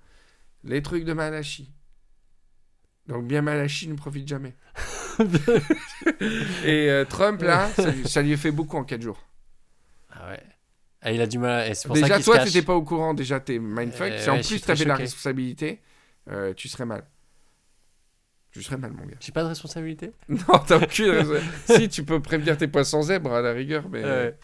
[0.64, 1.72] les trucs de Malachi,
[3.06, 4.56] donc bien Malachi ne profite jamais.
[6.66, 9.24] Et euh, Trump, là, ça, lui- ça lui a fait beaucoup en 4 jours.
[10.12, 10.44] Ah ouais.
[11.02, 11.66] Ah, il a du mal.
[11.68, 14.12] Et pour ça Déjà, se toi, t'étais pas au courant, déjà, t'es mindfuck.
[14.12, 15.82] Euh, si en ouais, suis plus t'avais la responsabilité,
[16.30, 17.04] euh, tu serais mal.
[18.52, 19.18] Tu serais mal, mon gars.
[19.20, 20.12] J'ai pas de responsabilité?
[20.30, 21.36] Non, t'as aucune raison.
[21.66, 24.04] si, tu peux prévenir tes poissons zèbres à la rigueur, mais.
[24.04, 24.36] Ouais.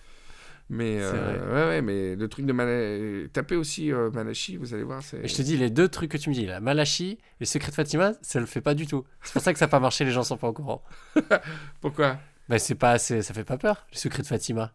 [0.69, 3.29] Mais, euh, ouais, ouais, mais le truc de Malachi.
[3.31, 5.01] Tapez aussi euh, Malachi, vous allez voir.
[5.01, 7.75] je te dis, les deux trucs que tu me dis, là, Malachi et secret de
[7.75, 9.03] Fatima, ça le fait pas du tout.
[9.23, 10.81] C'est pour ça que ça n'a pas marché, les gens sont pas au courant.
[11.81, 12.17] Pourquoi?
[12.49, 14.71] Bah, c'est pas assez, ça fait pas peur, le secret de Fatima.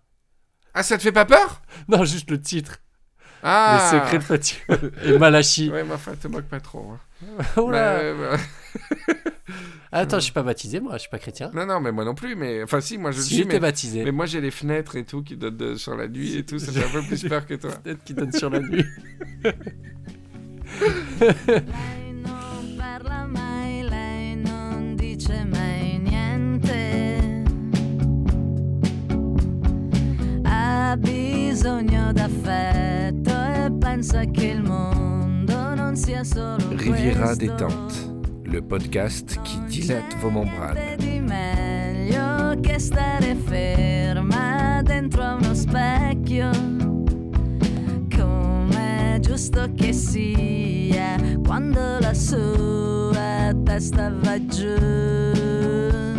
[0.78, 1.60] Ah, ça te fait pas peur?
[1.88, 2.78] Non, juste le titre.
[3.42, 4.78] Ah Le secret de Fatima.
[5.04, 5.70] Et Malachi.
[5.70, 6.92] Ouais, mais enfin, te moque pas trop.
[6.92, 6.98] hein.
[7.56, 7.96] Oh là.
[7.96, 9.16] Bah, ouais, bah-
[9.90, 11.50] Ah, Attends, je suis pas baptisé, moi, je suis pas chrétien.
[11.54, 12.36] Non, non, mais moi non plus.
[12.36, 13.36] Mais enfin, si, moi je le Si suis.
[13.38, 13.60] j'étais Mais...
[13.60, 16.44] baptisé, mais moi j'ai les fenêtres et tout qui donnent de- sur la nuit et
[16.44, 16.58] tout.
[16.60, 17.70] Ça fait un peu plus peur que toi.
[17.82, 18.84] peut-être qu'il donne sur la nuit.
[21.20, 25.57] Lei non parla mai, lei non dice mai
[30.88, 37.94] Ha bisogno d'affetto e pensa che il mondo non sia solo Riviera détente,
[38.44, 40.74] le podcast qui dilate vos membranes.
[40.74, 46.48] Niente di meglio che stare ferma dentro a uno specchio.
[48.16, 56.17] Come giusto che sia quando la sua testa va giù.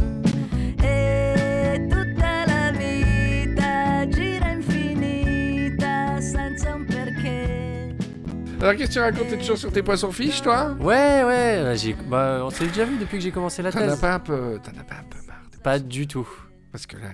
[8.62, 9.28] Alors, qu'est-ce que tu racontes?
[9.30, 10.76] T'es toujours sur tes poissons fiches, toi?
[10.82, 11.96] Ouais, ouais, j'ai...
[12.10, 14.00] Bah, on s'est déjà vu depuis que j'ai commencé la T'en as thèse.
[14.02, 16.28] pas un peu, t'en as pas un peu marre de- Pas du tout.
[16.74, 17.08] Parce que là,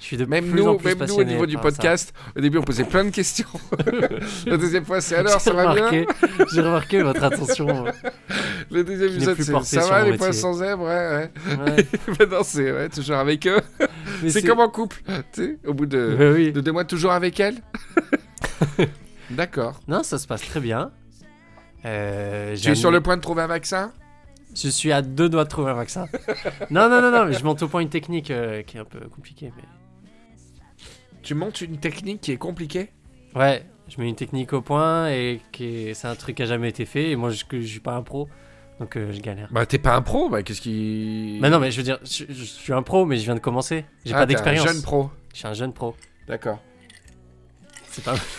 [0.00, 1.70] Je suis de même plus nous, plus même nous au passionné niveau du par ça.
[1.70, 3.46] podcast, au début on posait plein de questions.
[4.46, 5.86] La deuxième fois, c'est alors, J'ai ça va bien?
[5.88, 6.06] remarqué,
[6.52, 7.86] j'ai remarqué votre attention.
[7.86, 7.92] euh,
[8.70, 10.26] Le deuxième n'est épisode, plus c'est porté ça sur va mon les métier.
[10.26, 11.74] poissons zèbres, ouais, ouais.
[11.76, 11.86] Ouais.
[12.18, 13.60] Maintenant, c'est ouais, toujours avec eux.
[14.22, 14.96] Mais C'est comme en couple,
[15.32, 16.52] tu sais, au bout de, Mais oui.
[16.52, 17.56] de deux mois, toujours avec elle.
[19.30, 19.80] D'accord.
[19.88, 20.90] Non, ça se passe très bien.
[21.84, 23.92] Euh, Tu es sur le point de trouver un vaccin?
[24.54, 26.06] Je suis à deux doigts de trouver un vaccin.
[26.70, 28.84] non, non, non, non, mais je monte au point une technique euh, qui est un
[28.84, 29.52] peu compliquée.
[29.56, 29.62] Mais...
[31.22, 32.90] Tu montes une technique qui est compliquée?
[33.36, 36.46] Ouais, je mets une technique au point et qui est- c'est un truc qui a
[36.46, 37.10] jamais été fait.
[37.10, 38.28] Et moi, je, je suis pas un pro,
[38.80, 39.48] donc euh, je galère.
[39.52, 41.38] Bah, t'es pas un pro, bah, qu'est-ce qui.
[41.42, 43.40] Mais non, mais je veux dire, je, je suis un pro, mais je viens de
[43.40, 43.84] commencer.
[44.06, 44.66] J'ai Ah, pas t'es un d'expérience.
[44.66, 45.10] jeune pro.
[45.34, 45.94] Je suis un jeune pro.
[46.26, 46.58] D'accord.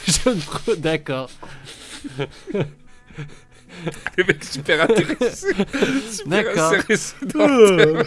[0.07, 1.29] C'est pro, d'accord.
[4.17, 5.47] Le mec super intéressé.
[6.11, 6.73] super D'accord.
[6.73, 8.03] intéressé dans le thème.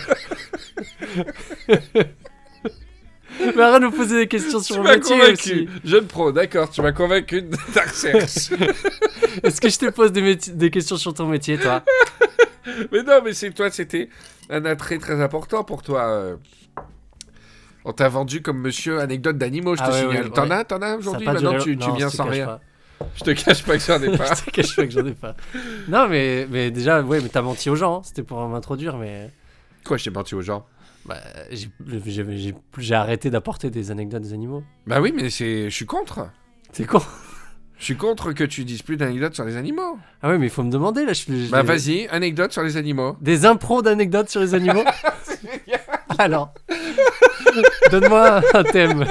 [3.57, 5.33] Mais arrête de me poser des questions Tu sur mon m'as métier convaincu.
[5.35, 5.69] aussi.
[5.85, 8.51] Jeune pro, d'accord, tu m'as convaincu de ta recherche.
[9.43, 11.83] Est-ce que je te pose des questions sur ton métier, toi?
[12.93, 14.09] Mais non, mais c'est toi, c'était
[14.51, 16.03] un attrait très important pour toi.
[16.11, 16.37] euh.
[17.85, 20.25] On t'a vendu comme monsieur anecdote d'animaux, je Ah te signale.
[20.25, 22.47] ouais, T'en as, t'en as aujourd'hui Maintenant, tu, tu Non, viens sans rien.
[22.47, 22.61] pas.
[23.17, 24.33] Je te cache pas que j'en ai pas.
[24.35, 25.35] je te cache pas que j'en ai pas.
[25.89, 27.99] Non, mais, mais déjà, ouais, mais t'as menti aux gens.
[27.99, 28.03] hein.
[28.05, 29.31] C'était pour m'introduire, mais
[29.85, 30.65] Quoi, je t'ai menti aux gens?
[31.05, 31.17] Bah,
[31.51, 31.69] j'ai
[32.07, 34.63] j'ai- j'ai- j'ai arrêté d'apporter des anecdotes des animaux.
[34.87, 36.29] Bah oui, mais je suis contre.
[36.73, 37.01] C'est con.
[37.77, 39.99] Je suis contre que tu dises plus d'anecdotes sur les animaux.
[40.23, 41.13] Ah ouais, mais il faut me demander là.
[41.13, 43.17] Je, je- Bah vas-y, anecdote sur les animaux.
[43.21, 44.85] Des impros d'anecdotes sur les animaux
[46.19, 46.55] Alors,
[47.91, 49.05] donne-moi un thème.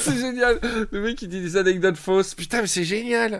[0.00, 0.58] c'est génial.
[0.90, 2.34] Le mec qui dit des anecdotes fausses.
[2.34, 3.30] Putain, mais c'est génial.
[3.32, 3.36] De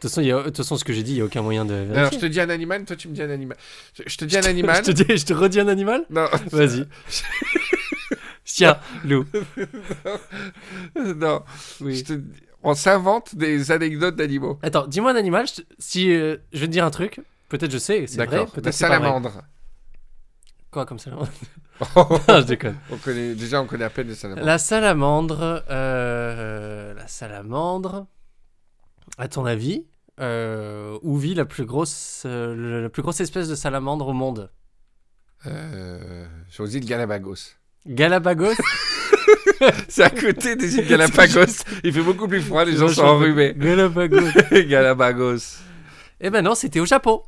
[0.00, 1.24] toute façon, il y a- de toute façon, ce que j'ai dit, il n'y a
[1.24, 1.96] aucun moyen de vérifier.
[1.98, 3.56] Alors, je te dis un animal, toi tu me dis un animal.
[4.06, 4.76] Je, te dis un animal.
[4.86, 6.86] je, te dis, je te redis un animal Non, Vas-y.
[8.44, 9.24] Chien, loup.
[10.96, 11.42] non.
[11.80, 11.96] Oui.
[11.96, 12.20] Je te-
[12.62, 14.58] On s'invente des anecdotes d'animaux.
[14.62, 15.46] Attends, dis-moi un animal.
[15.46, 18.26] je te- Si euh, je vais te dire un truc, peut-être je sais, c'est vrai,
[18.26, 18.50] D'accord.
[18.52, 19.08] peut-être La c'est pas vrai.
[20.76, 21.30] Quoi comme salamandre
[21.96, 22.76] Non, je déconne.
[22.90, 24.44] on connaît, déjà, on connaît à peine les salamandres.
[24.46, 28.06] La salamandre, euh, la salamandre.
[29.16, 29.86] À ton avis,
[30.20, 34.50] euh, où vit la plus grosse, euh, la plus grosse espèce de salamandre au monde?
[35.46, 37.54] Euh, sur les îles Galapagos.
[37.86, 38.52] Galapagos?
[39.88, 41.64] C'est à côté des îles Galapagos.
[41.84, 43.54] Il fait beaucoup plus froid, les gens sont enrhumés.
[43.56, 44.28] Galapagos.
[44.52, 45.56] Galapagos.
[46.20, 47.22] Eh ben non, c'était au Japon.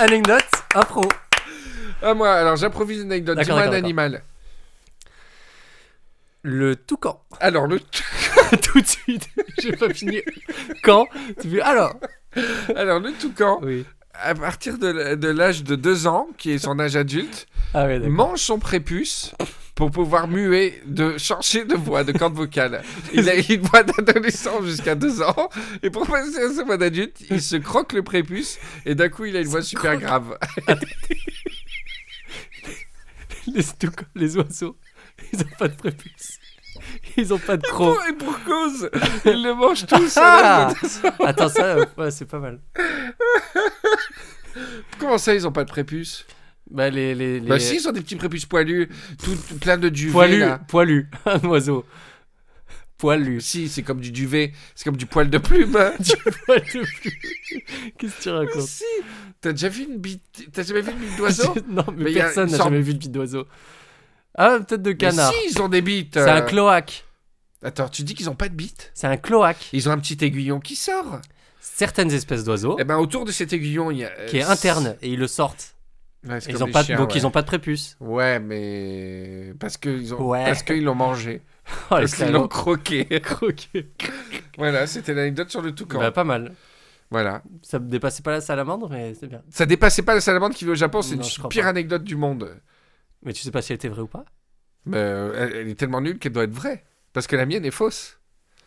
[0.00, 1.02] Anecdote, impro.
[2.02, 3.36] Ah, moi, alors j'improvise une anecdote.
[3.36, 4.22] D'accord, Dis-moi un d'accord, animal.
[6.42, 7.22] Le toucan.
[7.40, 7.80] Alors, le
[8.62, 9.28] Tout de suite,
[9.62, 10.20] j'ai pas fini.
[10.82, 11.06] Quand?
[11.40, 11.94] Tu fais alors?
[12.76, 13.86] Alors, le toucan, Oui.
[14.14, 17.98] à partir de, de l'âge de 2 ans, qui est son âge adulte, Ah ouais,
[17.98, 18.12] d'accord.
[18.12, 19.32] mange son prépuce
[19.74, 22.82] pour pouvoir muer, de changer de voix, de corde vocale.
[23.12, 25.48] Il a une voix d'adolescent jusqu'à 2 ans,
[25.82, 29.24] et pour passer à sa voix d'adulte, il se croque le prépuce, et d'un coup,
[29.24, 30.38] il a une voix super grave.
[33.46, 33.62] Les
[34.14, 34.76] les oiseaux,
[35.32, 36.38] ils ont pas de prépuce.
[37.16, 37.98] Ils ont pas de crocs.
[38.08, 38.90] et pour cause,
[39.26, 40.16] ils le mangent tous.
[40.16, 41.26] Ah l'âge de 2 ans.
[41.26, 42.60] Attends, ça, ouais, c'est pas mal.
[44.98, 46.26] Comment ça, ils ont pas de prépuce?
[46.70, 47.14] Bah, les.
[47.14, 47.46] les, les...
[47.48, 48.88] Bah si, ils ont des petits prépuces poilus,
[49.22, 50.58] tout, tout plein de duvet, Poilu, là.
[50.66, 51.84] poilu, un oiseau.
[52.96, 53.40] Poilu.
[53.40, 55.76] Si, c'est comme du duvet, c'est comme du poil de plume.
[55.76, 55.92] hein.
[56.46, 56.86] Poilu.
[57.98, 58.62] Qu'est-ce que tu racontes?
[58.66, 58.84] si,
[59.40, 60.22] t'as déjà vu une bite,
[60.52, 61.54] t'as jamais vu une bite d'oiseau?
[61.68, 63.46] Non, mais, Mais personne une n'a sorte- jamais vu de bite d'oiseau.
[64.36, 65.32] Ah, peut-être de Mais canard.
[65.32, 66.14] si, ils ont des bites.
[66.14, 66.36] C'est euh.
[66.36, 67.04] un cloaque.
[67.62, 68.90] Attends, tu dis qu'ils ont pas de bites?
[68.94, 69.68] C'est un cloaque.
[69.72, 71.20] Ils ont un petit aiguillon qui sort.
[71.60, 74.10] Certaines espèces d'oiseaux, Eh ben autour de cet aiguillon, il y a.
[74.18, 75.73] euh, qui est interne, et ils le sortent.
[76.26, 77.16] Ouais, Ils ont pas de- chiens, donc ouais.
[77.16, 77.96] ils ont pas de prépuce.
[78.00, 80.44] Ouais, mais parce qu'ils ont, Ouais.
[80.44, 82.48] parce qu'ils l'ont mangé, Oh, parce qu'ils l'ont salauds.
[82.48, 83.04] croqué.
[83.22, 83.90] Croqué.
[84.56, 85.98] voilà, c'était l'anecdote sur le toucan.
[85.98, 86.52] Bah, pas mal.
[87.10, 87.42] Voilà.
[87.62, 89.42] Ça dépassait pas la salamandre, mais c'est bien.
[89.50, 91.68] Ça dépassait pas la salamandre qui vit au Japon, c'est une pire pas.
[91.68, 92.56] anecdote du monde.
[93.22, 94.24] Mais tu sais pas si elle était vraie ou pas
[94.86, 96.84] Mais euh, elle, elle est tellement nulle qu'elle doit être vraie.
[97.12, 98.18] Parce que la mienne est fausse.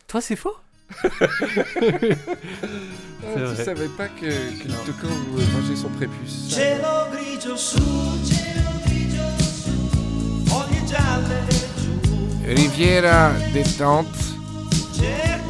[0.06, 0.56] Toi, c'est faux?
[3.20, 5.08] Ah, tu savais pas que, que le tocco
[5.52, 6.48] mangeait son prépuce.
[6.48, 7.78] Cielo grigio su,
[8.24, 11.44] cielo grigio su, foglie gialle
[11.76, 11.98] giù.
[12.44, 14.18] Riviera detente,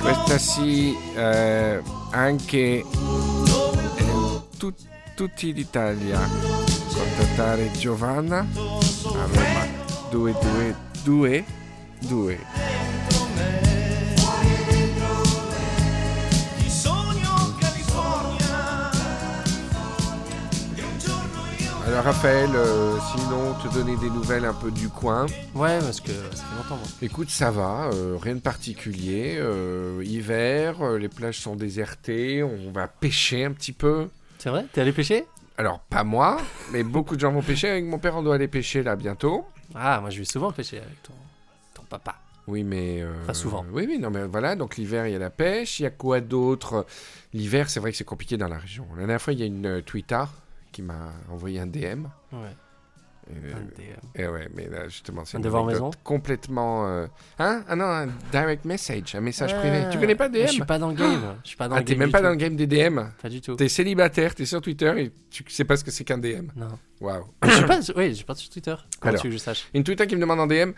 [0.00, 2.84] Questa sì, eh, anche eh,
[4.58, 4.72] tu,
[5.14, 6.18] tutti d'Italia.
[6.92, 8.46] Contattare Giovanna.
[8.54, 9.66] Allora,
[10.10, 11.44] 222 2
[12.00, 13.67] 2
[21.88, 25.24] Alors Raphaël, euh, sinon te donner des nouvelles un peu du coin.
[25.54, 26.76] Ouais, parce que ça fait longtemps.
[26.76, 26.86] moi.
[27.02, 29.36] Écoute, ça va, euh, rien de particulier.
[29.38, 34.08] euh, hiver, les plages sont désertées, on va pêcher un petit peu.
[34.38, 34.66] C'est vrai?
[34.72, 35.24] T'es allé pêcher?
[35.56, 36.36] Alors pas moi,
[36.72, 37.68] mais beaucoup de gens vont pêcher.
[37.70, 39.46] Avec mon père, on doit aller pêcher là bientôt.
[39.74, 41.14] Ah, moi je vais souvent pêcher avec ton,
[41.74, 42.16] ton papa.
[42.46, 43.00] Oui, mais.
[43.02, 43.64] euh, Pas souvent.
[43.72, 44.54] Oui, oui, non, mais voilà.
[44.56, 45.80] Donc l'hiver, il y a la pêche.
[45.80, 46.86] Il y a quoi d'autre?
[47.34, 48.86] L'hiver, c'est vrai que c'est compliqué dans la région.
[48.92, 50.22] La dernière fois, il y a une euh, Twitter
[50.72, 52.06] qui m'a envoyé un DM.
[52.32, 52.54] Ouais.
[53.30, 54.22] Euh, un DM.
[54.22, 56.88] et ouais, mais là, justement, c'est Un devoir maison complètement.
[56.88, 57.06] euh,
[57.38, 57.62] Hein?
[57.68, 59.82] Ah non, un direct message, un message privé.
[59.84, 61.36] Ah, Tu connais pas DM Je suis pas dans le game.
[61.44, 62.24] Je suis pas dans Ah, t'es même pas tout.
[62.24, 63.00] dans le game des DM.
[63.20, 63.54] Pas du tout.
[63.56, 66.46] T'es célibataire, t'es sur Twitter et tu sais pas ce que c'est qu'un DM.
[66.56, 66.68] Non.
[67.02, 67.24] Waouh.
[67.44, 67.80] je suis pas.
[67.96, 68.74] Oui, je suis pas sur Twitter.
[68.98, 69.20] Comment Alors.
[69.20, 70.70] tu veux que je sache Une Twitter qui me demande en DM.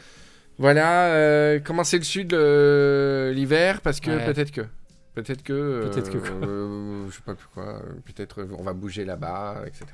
[0.58, 3.80] Voilà, euh, comment c'est le sud euh, l'hiver?
[3.80, 4.24] Parce que Ouais.
[4.26, 4.62] peut-être que.
[5.14, 5.88] Peut-être que.
[5.90, 7.64] Peut-être que quoi euh, je sais pas quoi.
[7.64, 9.84] euh, Peut-être on va bouger là-bas, etc.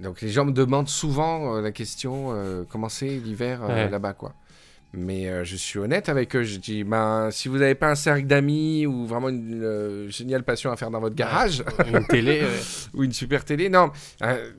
[0.00, 3.88] Donc les gens me demandent souvent euh, la question euh, comment c'est l'hiver Ouais.
[3.88, 4.34] là-bas, quoi.
[4.92, 6.42] Mais euh, je suis honnête avec eux.
[6.44, 10.42] Je dis, ben, si vous n'avez pas un cercle d'amis ou vraiment une euh, géniale
[10.42, 12.42] passion à faire dans votre garage Une télé.
[12.94, 13.90] ou une super télé, non.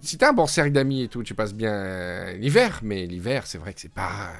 [0.01, 2.81] si t'as un bon cercle d'amis et tout, tu passes bien l'hiver.
[2.83, 4.31] Mais l'hiver, c'est vrai que c'est pas,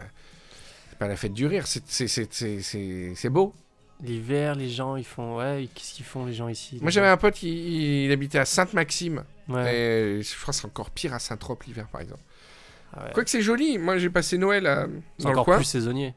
[1.00, 1.66] pas la fête du rire.
[1.68, 3.54] C'est beau.
[4.04, 5.38] L'hiver, les gens, ils font.
[5.38, 6.78] Ouais, qu'est-ce qu'ils font les gens ici?
[6.82, 9.24] Moi, j'avais un pote qui il habitait à Sainte-Maxime.
[9.50, 9.76] Ouais.
[9.76, 12.22] Et je crois que c'est encore pire à Saint-Trope l'hiver, par exemple.
[12.94, 13.12] Ah ouais.
[13.14, 13.78] Quoique c'est joli.
[13.80, 14.88] Moi, j'ai passé Noël à-
[15.20, 15.56] dans le coin.
[15.56, 16.14] plus saisonnier.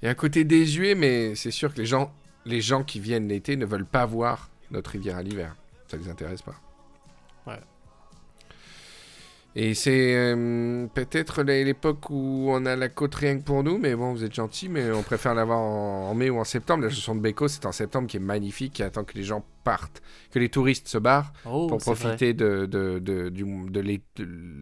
[0.00, 2.12] Il y a un côté désuet, mais c'est sûr que les gens,
[2.44, 5.56] les gens qui viennent l'été ne veulent pas voir notre rivière à l'hiver.
[5.88, 6.54] Ça les intéresse pas.
[9.54, 13.76] Et c'est euh, peut-être l'é- l'époque où on a la côte rien que pour nous,
[13.76, 16.84] mais bon, vous êtes gentils, mais on préfère l'avoir en, en mai ou en septembre.
[16.84, 19.44] La chanson de Beko, c'est en septembre, qui est magnifique, qui attend que les gens
[19.62, 24.00] partent, que les touristes se barrent Oh, pour profiter de, de, de, du-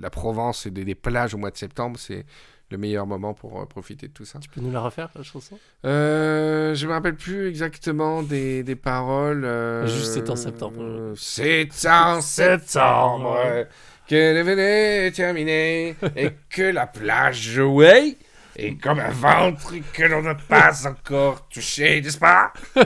[0.00, 1.96] la Provence et des, plages au mois de septembre.
[1.98, 2.24] C'est
[2.70, 4.38] le meilleur moment pour euh, profiter de tout ça.
[4.40, 5.56] Tu peux nous la refaire, la chanson?
[5.84, 9.44] Euh, je me rappelle plus exactement des, des paroles.
[9.44, 11.12] euh, Juste c'est en septembre.
[11.16, 13.66] c'est en septembre
[14.10, 18.16] que l'événement est terminé et que la plage jouée
[18.56, 22.52] est comme un ventre que l'on n'a pas encore touché, n'est-ce pas?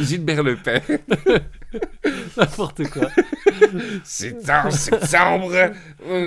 [0.00, 0.82] Gilbert Le Pen.
[2.36, 3.08] N'importe quoi.
[4.02, 5.52] C'est en septembre.
[6.04, 6.24] Oh,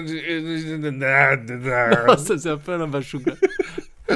[2.17, 3.33] ça, c'est un peu un bachouga.
[4.09, 4.15] oh,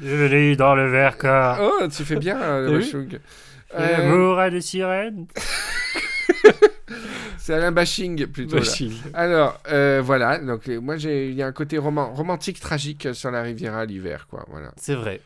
[0.00, 1.58] Bienvenue dans le Vercors.
[1.94, 3.08] tu fais bien, euh, le.
[3.78, 5.26] Euh, L'amour a des sirènes.
[7.50, 8.56] c'est Alain Bashing plutôt.
[8.58, 8.62] là.
[9.14, 13.08] Alors, euh, voilà, donc euh, moi j'ai il y a un côté roman- romantique tragique
[13.14, 14.72] sur la Riviera l'hiver quoi, voilà.
[14.76, 15.20] C'est vrai.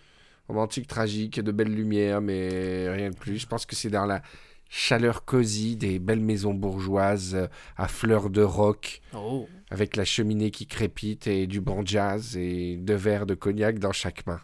[0.48, 3.38] Romantique tragique, de belles lumières mais rien de plus.
[3.38, 4.22] Je pense que c'est dans la
[4.68, 9.46] chaleur cosy des belles maisons bourgeoises euh, à fleurs de roc Oh.
[9.70, 13.92] avec la cheminée qui crépite et du bon jazz et deux verres de cognac dans
[13.92, 14.40] chaque main.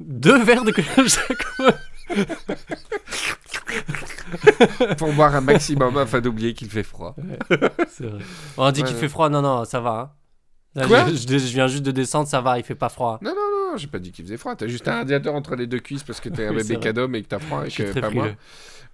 [0.00, 1.74] Deux verres de cognac chaque fois.
[4.98, 7.14] Pour boire un maximum afin d'oublier qu'il fait froid.
[7.88, 8.20] C'est vrai.
[8.56, 9.00] On dit qu'il Ouais.
[9.00, 9.28] fait froid.
[9.28, 9.90] Non, non, ça va.
[9.90, 10.10] hein.
[10.74, 13.18] Là, Quoi je, je- je viens juste de descendre, ça va, il fait pas froid.
[13.22, 14.54] Non, non, non, j'ai pas dit qu'il faisait froid.
[14.54, 17.08] T'as juste un radiateur entre les deux cuisses parce que t'es un Oui, bébé cadeau
[17.08, 18.28] mais que t'as froid et que pas moi.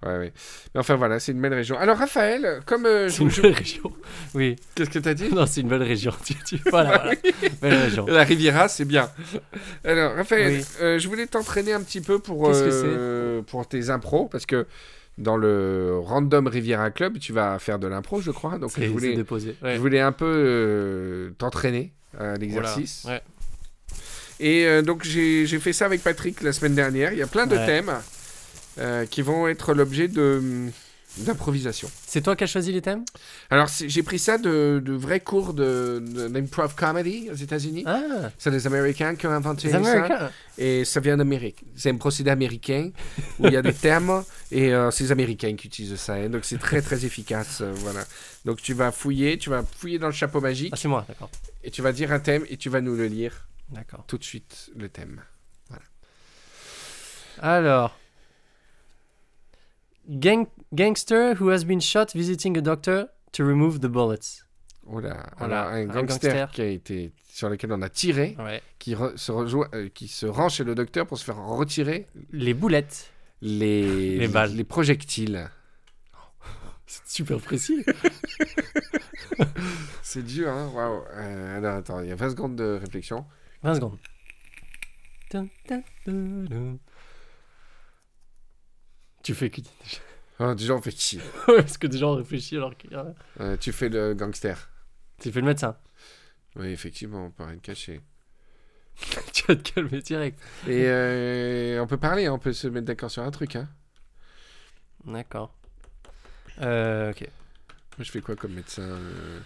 [0.05, 0.33] Ouais, ouais.
[0.73, 1.77] Mais enfin voilà, c'est une belle région.
[1.77, 3.91] Alors Raphaël, comme euh, C'est une je- belle région.
[4.33, 4.55] Oui.
[4.73, 5.29] qu'est-ce que t'as dit?
[5.33, 6.11] Non, c'est une belle région.
[6.71, 7.11] Voilà, voilà.
[7.61, 8.05] Belle région.
[8.07, 9.09] La Riviera, c'est bien.
[9.83, 10.65] Alors Raphaël, Oui.
[10.81, 14.65] euh, je voulais t'entraîner un petit peu pour euh, pour tes impros parce que
[15.17, 18.57] dans le Random Riviera Club, tu vas faire de l'impro, je crois.
[18.57, 19.55] Donc je voulais déposé.
[19.63, 19.75] Ouais.
[19.75, 23.01] je voulais un peu euh, t'entraîner à l'exercice.
[23.03, 23.19] Voilà.
[23.19, 23.23] Ouais.
[24.39, 27.13] Et euh, donc j'ai j'ai fait ça avec Patrick la semaine dernière.
[27.13, 27.65] Il y a plein de Ouais.
[27.65, 27.91] thèmes
[28.79, 30.41] euh, qui vont être l'objet de
[31.17, 31.89] d'improvisation.
[32.07, 33.03] C'est toi qui as choisi les thèmes?
[33.49, 37.83] Alors j'ai pris ça de, de vrais cours de, de- d'improv comedy aux États-Unis.
[37.85, 38.01] Ah,
[38.37, 40.31] C'est les Américains qui ont inventé les ça.
[40.57, 41.63] Et ça vient d'Amérique.
[41.75, 42.91] C'est un procédé américain
[43.39, 46.13] où il y a des thèmes et euh, c'est les Américains qui utilisent ça.
[46.15, 46.29] hein.
[46.29, 47.59] Donc c'est très très efficace.
[47.61, 48.03] euh, voilà.
[48.45, 51.29] Donc tu vas fouiller, tu vas fouiller dans le chapeau magique Ah, c'est moi, d'accord.
[51.63, 54.03] et tu vas dire un thème et tu vas nous le lire D'accord.
[54.07, 55.21] tout de suite le thème.
[57.39, 57.97] Alors.
[60.07, 60.45] Gang
[60.75, 64.43] gangster who has been shot visiting a doctor to remove the bullets.
[64.87, 66.51] Oh là, Voilà, un un gangster, gangster.
[66.51, 68.61] qui a été sur lequel on a tiré, Ouais.
[68.77, 72.07] qui re- se rejoint, euh, qui se rend chez le docteur pour se faire retirer
[72.31, 73.11] Les boulettes.
[73.41, 74.53] les Les balles.
[74.55, 75.49] les projectiles.
[76.85, 77.83] C'est super précis.
[80.03, 81.03] C'est dur, hein Waouh.
[81.15, 83.25] Euh, alors attends, il y a 20 secondes de réflexion.
[83.63, 83.97] 20 secondes.
[89.23, 89.61] Tu fais que...
[90.39, 92.91] Oh, déjà on fait qui Parce que des gens réfléchissent alors qu'il.
[93.39, 94.69] Euh, Tu fais le gangster.
[95.19, 95.77] Tu fais le médecin.
[96.55, 98.01] Oui, effectivement, on peut rien cacher.
[99.33, 100.39] tu vas te calmer direct.
[100.67, 103.55] Et euh, on peut parler, hein, on peut se mettre d'accord sur un truc.
[103.55, 103.69] Hein.
[105.05, 105.53] D'accord.
[106.61, 107.21] Euh, ok.
[107.97, 109.39] Moi, je fais quoi comme médecin euh?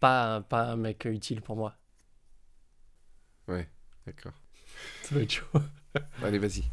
[0.00, 1.74] Pas, pas un mec utile pour moi.
[4.06, 4.32] D'accord.
[5.02, 5.46] Ça va être chaud.
[6.22, 6.64] Allez, vas-y.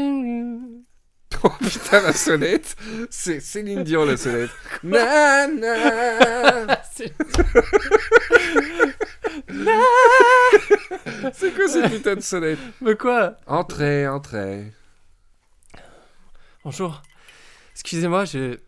[0.00, 2.74] Oh putain, la sonnette
[3.10, 4.50] C'est Céline Dion, la sonnette.
[4.82, 6.82] Na, na.
[6.92, 7.12] C'est-
[11.34, 12.58] C'est quoi cette putain de sonnette?
[12.80, 13.36] Mais quoi?
[13.46, 14.72] Entrez, entrez.
[16.64, 17.02] Bonjour.
[17.72, 18.58] Excusez-moi, je...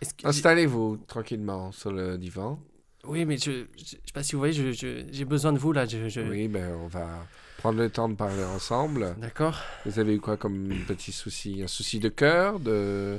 [0.00, 2.58] Est-ce que j'ai- Installez-vous tranquillement sur le divan.
[3.04, 5.58] Oui, mais je, je, je sais pas si vous voyez, je- je- j'ai besoin de
[5.58, 5.86] vous là.
[5.86, 7.26] Je, je- Oui, ben on va
[7.58, 9.14] prendre le temps de parler ensemble.
[9.18, 9.58] D'accord.
[9.86, 11.62] Vous avez eu quoi comme petit souci?
[11.62, 13.18] Un souci de cœur de...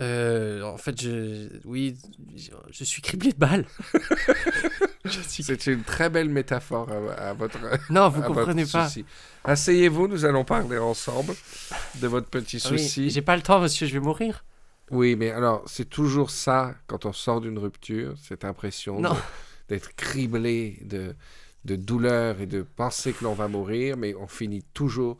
[0.00, 1.96] Euh, en fait, je, oui,
[2.34, 3.66] je, je suis criblé de balles.
[5.08, 5.42] suis...
[5.42, 7.58] C'est une très belle métaphore à, à votre,
[7.90, 8.86] Non, vous comprenez pas.
[8.86, 9.04] souci.
[9.44, 11.34] Asseyez-vous, nous allons parler ensemble
[12.00, 13.10] de votre petit Ah oui, souci.
[13.10, 14.44] J'ai pas le temps, monsieur, je vais mourir.
[14.90, 19.00] Oui, mais alors, c'est toujours ça quand on sort d'une rupture, cette impression
[19.68, 21.14] d'être criblé de,
[21.64, 25.18] de douleur et de penser que l'on va mourir, mais on finit toujours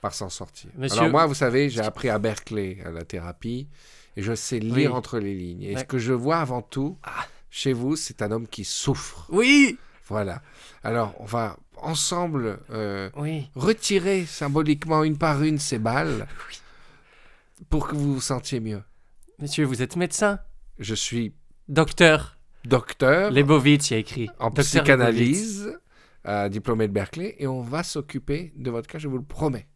[0.00, 0.70] par s'en sortir.
[0.76, 3.68] Monsieur- Alors moi, vous savez, j'ai appris à Berkeley, à la thérapie,
[4.16, 4.96] et je sais lire Oui.
[4.96, 5.62] entre les lignes.
[5.62, 6.96] Et ce que je vois avant tout,
[7.50, 9.26] chez vous, c'est un homme qui souffre.
[9.30, 9.78] Oui,
[10.08, 10.42] Voilà.
[10.82, 13.48] Alors, on va ensemble euh, oui.
[13.54, 16.26] retirer symboliquement une par une ces balles
[17.68, 18.82] pour que vous vous sentiez mieux.
[19.38, 20.38] Monsieur, vous êtes médecin,
[20.78, 21.34] Je suis
[21.68, 22.36] docteur.
[22.64, 24.28] Docteur Lebovitz, il a écrit.
[24.38, 25.78] en Docteur psychanalyse,
[26.26, 29.66] euh, diplômé de Berkeley, et on va s'occuper de votre cas, je vous le promets.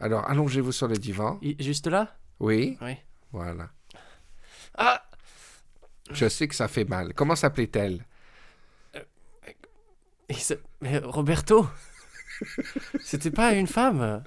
[0.00, 1.38] Alors, allongez-vous sur le divan.
[1.42, 2.16] I- Juste là?
[2.40, 2.96] Oui, Oui.
[3.32, 3.70] voilà.
[4.76, 5.02] Ah
[6.10, 7.14] Je sais que ça fait mal.
[7.14, 8.04] Comment s'appelait-elle?
[10.80, 11.66] Mais Roberto?
[13.02, 14.22] C'était pas une femme?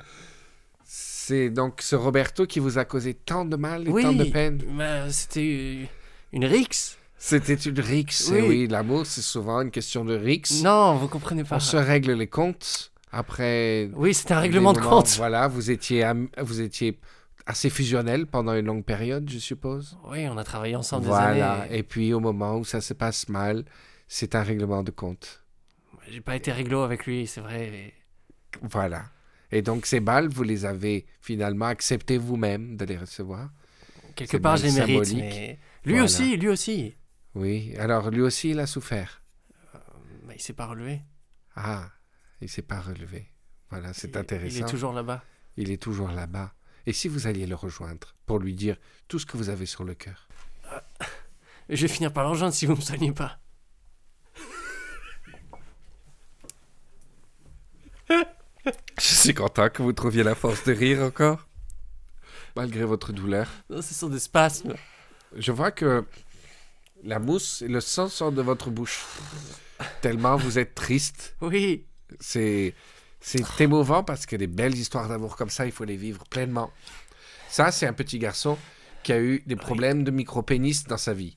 [0.83, 4.01] C'est donc ce Roberto qui vous a causé tant de mal et Oui.
[4.01, 4.61] tant de peine?
[4.71, 5.87] mais C'était
[6.31, 8.29] une Rix C'était une rixe.
[8.31, 8.37] Oui.
[8.37, 10.63] Et oui, l'amour, c'est souvent une question de rixe.
[10.63, 11.57] Non, vous comprenez pas.
[11.57, 13.89] On se règle les comptes après.
[13.95, 15.09] Oui, c'était un règlement de moments- compte.
[15.17, 16.97] Voilà, vous étiez, am- vous étiez
[17.45, 19.97] assez fusionnel pendant une longue période, je suppose.
[20.09, 21.33] Oui, on a travaillé ensemble Voilà.
[21.33, 21.77] des années.
[21.79, 23.65] Et puis au moment où ça se passe mal,
[24.07, 25.43] c'est un règlement de compte.
[26.09, 27.93] J'ai pas été réglo avec lui, c'est vrai.
[28.61, 29.03] Voilà.
[29.51, 33.49] Et donc ces balles, vous les avez finalement acceptées vous-même de les recevoir.
[34.15, 35.59] Quelque C'est part, je les mérite, mais...
[35.85, 36.05] Lui Voilà.
[36.05, 36.95] aussi, lui aussi.
[37.39, 37.73] Oui.
[37.77, 39.21] Alors lui aussi, il a souffert.
[39.73, 41.01] Bah, il s'est pas relevé.
[41.55, 41.89] Ah,
[42.41, 43.31] il s'est pas relevé.
[43.69, 44.57] Voilà, c'est intéressant.
[44.57, 45.23] Il est toujours là-bas.
[45.55, 46.53] Il est toujours là-bas.
[46.85, 48.75] Et si vous alliez le rejoindre pour lui dire
[49.07, 50.27] tout ce que vous avez sur le cœur?
[51.69, 53.39] Je vais finir par l'enjoindre si vous me soignez pas.
[58.99, 61.47] Je suis content que vous trouviez la force de rire encore,
[62.57, 63.47] malgré votre douleur.
[63.69, 64.75] Non, ce sont des spasmes.
[65.37, 66.05] Je vois que
[67.03, 69.05] la mousse et le sang sortent de votre bouche.
[70.01, 71.35] Tellement vous êtes triste.
[71.41, 71.85] Oui.
[72.19, 72.73] C'est
[73.21, 76.71] c'est émouvant parce que des belles histoires d'amour comme ça, il faut les vivre pleinement.
[77.49, 78.57] Ça, c'est un petit garçon
[79.03, 81.35] qui a eu des problèmes de micro-pénis dans sa vie.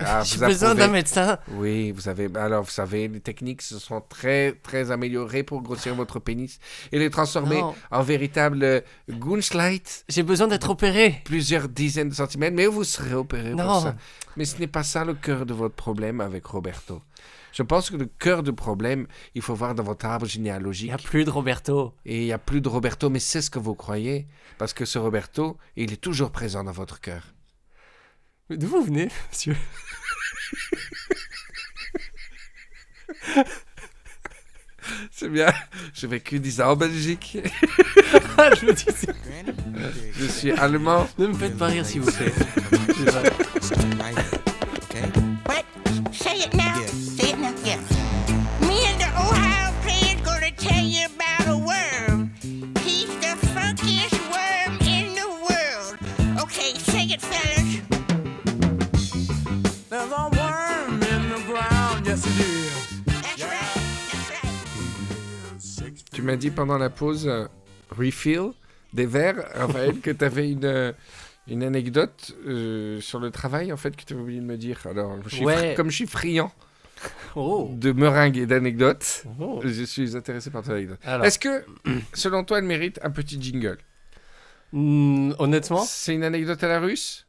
[0.00, 1.38] Ah, J'ai besoin d'un médecin.
[1.52, 2.28] Oui, vous avez.
[2.34, 6.58] Alors, vous savez, les techniques se sont très, très améliorées pour grossir votre pénis
[6.92, 7.74] et les transformer Non.
[7.90, 11.20] en véritable Gunschleit, J'ai besoin d'être opéré.
[11.24, 13.80] plusieurs dizaines de centimètres, mais vous serez opéré pour Non.
[13.80, 13.94] ça.
[14.36, 17.02] Mais ce n'est pas ça le cœur de votre problème avec Roberto.
[17.52, 20.88] Je pense que le cœur du problème, il faut voir dans votre arbre Il généalogique.
[20.88, 21.92] n'y a plus de Roberto.
[22.06, 24.26] Et il n'y a plus de Roberto, mais c'est ce que vous croyez.
[24.56, 27.34] Parce que ce Roberto, il est toujours présent dans votre cœur.
[28.50, 29.56] Mais D'où vous venez, monsieur
[35.10, 35.52] C'est bien.
[35.94, 37.38] J'ai vécu 10 ans en Belgique.
[38.38, 39.14] Ah, Je me dis, c'est-
[40.18, 41.06] Je suis allemand.
[41.18, 42.32] ne me faites pas rire, s'il vous plaît.
[45.46, 45.64] What?
[46.12, 46.80] Say it now.
[66.22, 67.48] Tu m'as dit pendant la pause euh,
[67.90, 68.52] refill
[68.92, 70.92] des verres, Raphaël, que tu avais une, euh,
[71.48, 74.78] une anecdote euh, sur le travail, en fait, que tu avais oublié de me dire.
[74.88, 75.56] Alors, je suis Ouais.
[75.56, 76.52] fri- comme je suis friand
[77.34, 77.68] Oh.
[77.72, 79.60] de meringues et d'anecdotes, Oh.
[79.64, 81.00] je suis intéressé par ton anecdote.
[81.24, 81.64] Est-ce que,
[82.14, 83.78] selon toi, elle mérite un petit jingle?
[84.72, 87.26] Hmm, honnêtement, C'est une anecdote à la russe?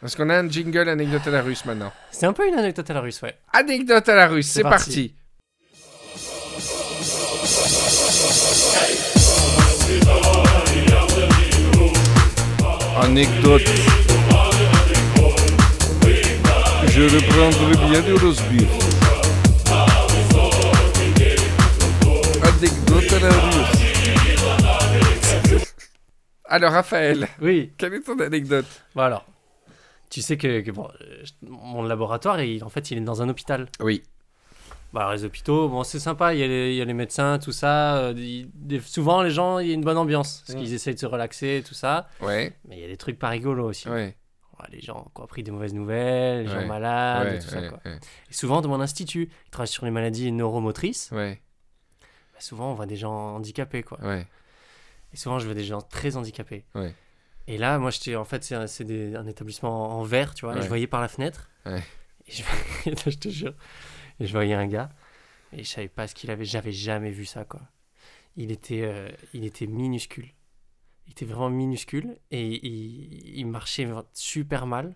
[0.00, 1.92] Parce qu'on a un jingle anecdote à la russe maintenant.
[2.10, 3.36] c'est un peu une anecdote à la russe, ouais.
[3.52, 5.08] Anecdote à la russe, c'est C'est parti.
[5.08, 5.14] parti.
[13.00, 13.62] Anecdote.
[16.88, 18.68] Je reprendrai bien du roast beef.
[22.42, 23.66] Anecdote à la russe.
[26.48, 27.72] Alors Raphaël, Oui.
[27.76, 28.66] quelle est ton anecdote?
[28.94, 29.26] Bon alors,
[30.10, 33.28] tu sais que, que bon, euh, mon laboratoire, il, en fait, il est dans un
[33.28, 33.68] hôpital.
[33.80, 34.02] Oui.
[34.92, 37.38] Bah, les hôpitaux, bon, c'est sympa, il y, a les, il y a les médecins,
[37.38, 37.96] tout ça.
[37.98, 38.48] euh, il-
[38.82, 40.62] souvent, les gens, il y a une bonne ambiance, parce Mm.
[40.62, 42.08] qu'ils essayent de se relaxer, tout ça.
[42.22, 43.88] Ouais, Mais il y a des trucs pas rigolos aussi.
[43.88, 44.16] ouais.
[44.72, 46.60] les gens qui ont appris des mauvaises nouvelles, les Ouais.
[46.62, 47.68] gens malades, ouais, tout ça.
[47.68, 47.78] Quoi.
[47.84, 51.42] Et souvent, dans mon institut, qui travaille sur les maladies neuromotrices, ouais,
[52.32, 53.82] bah, souvent, on voit des gens handicapés.
[53.82, 53.98] Quoi.
[54.02, 54.26] ouais.
[55.12, 56.64] Et souvent, je vois des gens très handicapés.
[56.74, 56.94] Ouais.
[57.46, 60.46] Et là, moi, j'étais en fait, c'est un, c'est des- un établissement en verre, tu
[60.46, 60.56] vois.
[60.56, 61.50] et je voyais par la fenêtre.
[61.66, 61.82] Ouais.
[62.26, 62.42] Et je,
[63.10, 63.52] je te jure.
[64.20, 64.90] Et je voyais un gars.
[65.52, 66.44] Et je savais pas ce qu'il avait.
[66.44, 67.60] J'avais jamais vu ça, quoi.
[68.36, 70.28] Il était, euh, il était minuscule.
[71.06, 72.16] Il était vraiment minuscule.
[72.30, 74.94] Et il, il marchait super mal.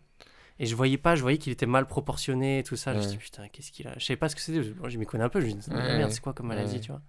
[0.59, 2.93] Et je voyais pas, je voyais qu'il était mal proportionné et tout ça.
[2.93, 3.95] Je me suis dit, putain, qu'est-ce qu'il a?
[3.99, 4.71] Je savais pas ce que c'était.
[4.79, 5.41] Moi, je m'y connais un peu.
[5.41, 6.81] Je me dis, merde, c'est quoi comme maladie, Ouais.
[6.81, 7.01] tu vois?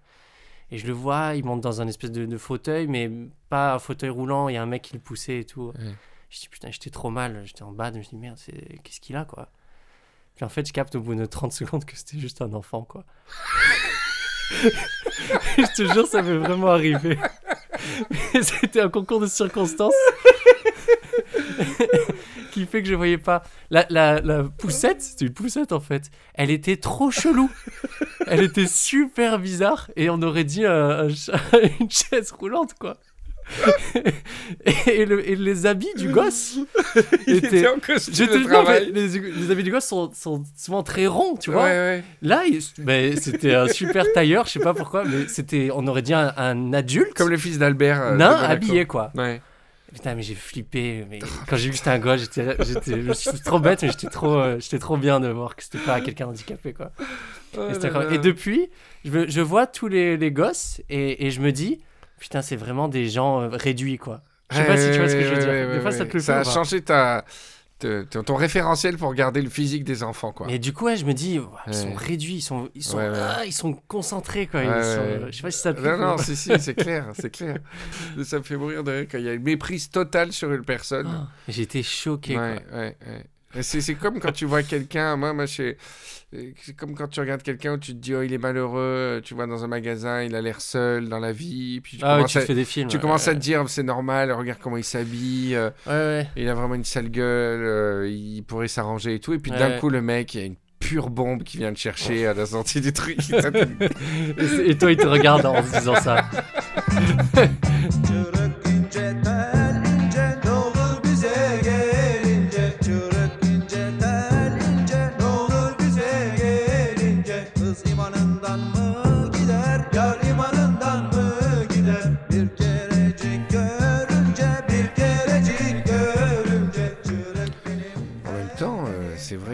[0.73, 3.11] Et je le vois, il monte dans un espèce de, de fauteuil, mais
[3.49, 4.47] pas un fauteuil roulant.
[4.47, 5.73] Il y a un mec qui le poussait et tout.
[5.77, 5.91] Ouais.
[6.29, 7.41] Je dis, putain, j'étais trop mal.
[7.45, 7.91] J'étais en bas.
[7.91, 8.37] Je me dis, merde,
[8.83, 9.51] qu'est-ce qu'il a, quoi?
[10.35, 12.83] Puis en fait, je capte au bout de 30 secondes que c'était juste un enfant,
[12.83, 13.05] quoi.
[14.63, 17.17] je te jure, ça m'est vraiment arrivé.
[18.33, 19.93] Mais C'était un concours de circonstances
[22.51, 23.43] qui fait que je voyais pas.
[23.69, 27.49] La, la, la poussette, c'était une poussette en fait, elle était trop chelou.
[28.27, 31.31] Elle était super bizarre et on aurait dit un- un ch-
[31.79, 32.97] une chaise roulante quoi.
[34.87, 36.57] Et, le- et les habits du gosse
[37.27, 37.57] Il étaient.
[37.59, 38.91] était en costume de travail.
[38.93, 41.63] les, les habits du gosse sont, sont souvent très ronds, tu vois.
[41.65, 42.03] ouais.
[42.21, 42.43] Là,
[43.19, 46.73] c'était un super tailleur, je sais pas pourquoi, mais c'était, on aurait dit un, un
[46.73, 48.01] adulte, Comme le fils d'Albert.
[48.01, 49.11] euh, nain habillé quoi.
[49.15, 49.41] Ouais.
[49.93, 51.05] Putain, mais j'ai flippé.
[51.09, 53.89] Mais quand j'ai vu que c'était un gosse, j'étais, j'étais, je suis trop bête, mais
[53.89, 56.91] j'étais trop, euh, j'étais trop bien de voir que c'était pas quelqu'un handicapé quoi.
[57.57, 58.13] Oh Et, c'était là incroyable.
[58.13, 58.15] là.
[58.15, 58.69] Et depuis,
[59.03, 61.81] je, vois tous les, les gosses et, et je me dis,
[62.21, 64.21] putain, c'est vraiment des gens euh, réduits quoi.
[64.51, 65.73] Je sais pas si tu vois ce que je veux dire.
[65.75, 66.19] Des fois, ça te le.
[66.19, 67.23] Ça a changé ta,
[67.79, 70.45] te- ton ton référentiel pour garder le physique des enfants, quoi.
[70.47, 71.95] Mais du coup, ouais, je me dis, ils sont Ouais.
[71.95, 74.61] réduits, ils sont, ils sont, Ouais, ah, ils sont concentrés quoi.
[74.63, 77.29] Ils sont, Je sais pas si ça te Non, non, si, si, c'est clair, c'est
[77.31, 77.57] clair.
[78.23, 80.65] Ça me fait mourir de rire quand il y a une méprise totale sur une
[80.65, 81.07] personne.
[81.09, 82.79] Ah, été choqué ouais, quoi.
[83.59, 85.77] C'est c'est comme quand tu vois quelqu'un, moi, moi, c'est
[86.77, 89.47] comme quand tu regardes quelqu'un où tu te dis, oh, il est malheureux, tu vois
[89.47, 92.31] dans un magasin, il a l'air seul dans la vie, puis tu Ah ouais, commences,
[92.31, 92.87] tu à, fais des films.
[92.87, 96.27] tu ouais, commences à te dire, c'est normal, regarde comment il s'habille, euh, Ouais, ouais.
[96.37, 99.57] il a vraiment une sale gueule, euh, il pourrait s'arranger et tout, et puis Ouais,
[99.59, 99.79] d'un ouais.
[99.79, 102.45] coup, le mec, il y a une pure bombe qui vient le chercher à la
[102.45, 103.17] sortie du truc.
[104.65, 106.25] Et toi, il te regarde en se disant ça.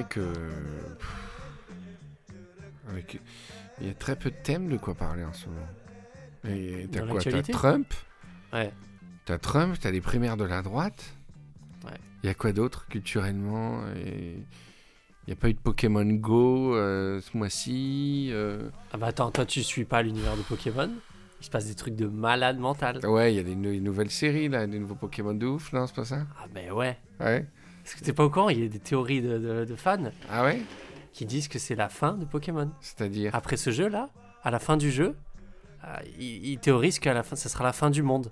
[0.02, 0.34] vrai que.
[2.90, 3.20] Avec...
[3.82, 5.68] Il y a très peu de thèmes de quoi parler en ce moment.
[6.48, 7.94] Et t'as quoi T'as Trump
[8.54, 8.72] Ouais.
[9.26, 11.14] T'as Trump, t'as les primaires de la droite.
[11.86, 11.92] Ouais.
[12.24, 14.44] Il y a quoi d'autre culturellement Il
[15.28, 18.30] n'y a pas eu de Pokémon Go euh, ce mois-ci.
[18.32, 18.70] euh.
[18.94, 20.90] Ah bah attends, toi, tu suis pas l'univers de Pokémon?
[21.40, 23.06] Il se passe des trucs de malade mental.
[23.06, 25.86] Ouais, il y a des nou- nouvelles séries, là, des nouveaux Pokémon de ouf, non
[25.86, 26.26] C'est pas ça?
[26.42, 26.98] Ah ben ouais.
[27.20, 27.46] Ouais.
[27.88, 29.98] Est-ce que t'es pas au courant Il y a des théories de, de- de fans
[30.30, 30.62] Ah ouais?
[31.14, 32.70] qui disent que c'est la fin de Pokémon.
[32.82, 33.34] C'est-à-dire?
[33.34, 34.10] Après ce jeu-là,
[34.44, 35.16] à la fin du jeu,
[35.86, 38.30] euh, ils, ils théorisent qu'à la fin, ça sera la fin du monde.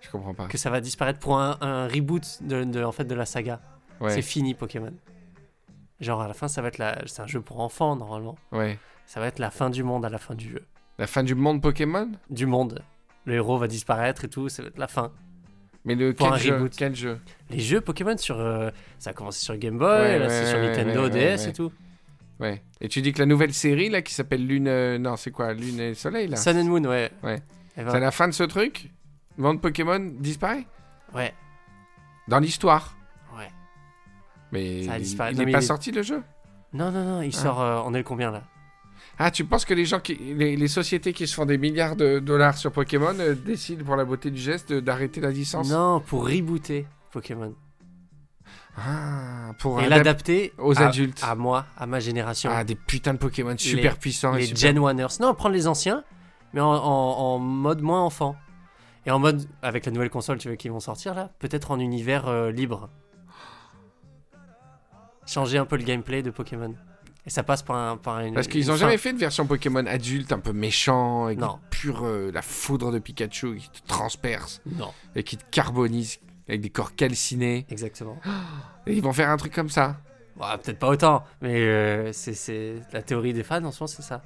[0.00, 0.46] Je comprends pas.
[0.46, 3.60] Que ça va disparaître pour un, un reboot de, de- en fait, de la saga.
[4.00, 4.94] Ouais, C'est fini Pokémon.
[6.00, 7.02] Genre à la fin, ça va être la...
[7.06, 8.36] C'est un jeu pour enfants normalement.
[8.52, 8.78] ouais.
[9.04, 10.64] Ça va être la fin du monde à la fin du jeu.
[10.96, 12.12] La fin du monde Pokémon?
[12.30, 12.80] Du monde.
[13.24, 15.12] Le héros va disparaître et tout, ça va être la fin.
[15.84, 16.68] Mais le quel jeu.
[16.76, 17.18] Quel jeu
[17.48, 18.38] Les jeux Pokémon sur.
[18.38, 21.10] euh, ça a commencé sur Game Boy, Ouais, là ouais, c'est sur ouais, Nintendo ouais,
[21.10, 21.72] DS ouais, et tout.
[22.38, 22.62] Ouais.
[22.80, 24.68] Et tu dis que la nouvelle série là qui s'appelle Lune.
[24.68, 27.10] euh, Non, c'est quoi Lune et Soleil là Sun and Moon, ouais.
[27.22, 27.36] Ouais.
[27.76, 28.90] Et ben, C'est à la fin de ce truc
[29.38, 30.66] monde Pokémon disparaît
[31.14, 31.32] Ouais,
[32.28, 32.94] Dans l'histoire.
[33.38, 33.48] ouais.
[34.52, 35.30] Mais Ça a il- disparu.
[35.32, 36.22] il Non, n'est mais pas il est- sorti le jeu?
[36.72, 37.60] Non, non, non, il sort.
[37.60, 38.42] euh, on est le combien là?
[39.22, 41.94] Ah, tu penses que les gens qui, les, les sociétés qui se font des milliards
[41.94, 46.00] de dollars sur Pokémon euh, décident pour la beauté du geste d'arrêter la licence Non,
[46.00, 47.54] pour rebooter Pokémon.
[48.78, 51.20] Ah, pour Et adap- l'adapter aux à- adultes.
[51.22, 52.50] À moi, à ma génération.
[52.50, 54.60] Ah, des putains de Pokémon super puissants et les super...
[54.70, 55.18] Gen Oneers.
[55.20, 56.02] Non, prendre les anciens,
[56.54, 58.36] mais en, en- en mode moins enfant.
[59.04, 61.78] Et en mode, avec la nouvelle console tu vois, qui vont sortir là, peut-être en
[61.78, 62.88] univers euh, libre.
[65.26, 66.74] Changer un peu le gameplay de Pokémon.
[67.26, 68.34] Et ça passe par, un, par une.
[68.34, 68.78] Parce qu'ils une ont fin.
[68.80, 71.58] jamais fait de version Pokémon adulte un peu méchant, avec Non.
[71.70, 76.18] pure euh, la foudre de Pikachu qui te transperce Non, et qui te carbonise
[76.48, 77.66] avec des corps calcinés.
[77.70, 78.18] exactement.
[78.86, 79.96] Et ils vont faire un truc comme ça.
[80.36, 84.02] Bon, peut-être pas autant, mais euh, c'est- la théorie des fans en ce moment, c'est
[84.02, 84.22] ça.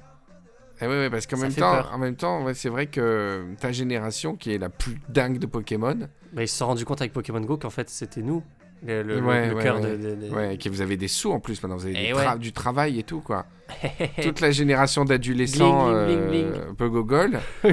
[0.81, 1.91] Et ouais, ouais, parce qu'en même temps, peur.
[1.93, 5.45] en même temps, ouais, c'est vrai que ta génération qui est la plus dingue de
[5.45, 5.97] Pokémon,
[6.33, 8.43] Bah, ils se sont rendus compte avec Pokémon Go qu'en fait c'était nous.
[8.85, 9.97] Le, le- Ouais, le ouais, cœur ouais.
[9.97, 10.15] de.
[10.15, 12.13] de- de- Ouais, et que vous avez des sous en plus maintenant, vous avez Eh
[12.13, 13.45] tra- du travail et tout quoi.
[14.21, 17.39] Toute la génération d'adolescents euh, un peu gogol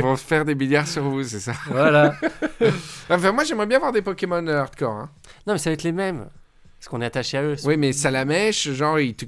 [0.00, 1.54] vont faire des milliards sur vous, c'est ça.
[1.68, 2.14] voilà.
[3.10, 4.92] Enfin, moi j'aimerais bien voir des Pokémon euh, hardcore.
[4.92, 5.10] hein.
[5.46, 6.26] Non, mais ça va être les mêmes.
[6.78, 7.56] Parce qu'on est attaché à eux.
[7.64, 9.24] Oui, mais Salamèche, genre il te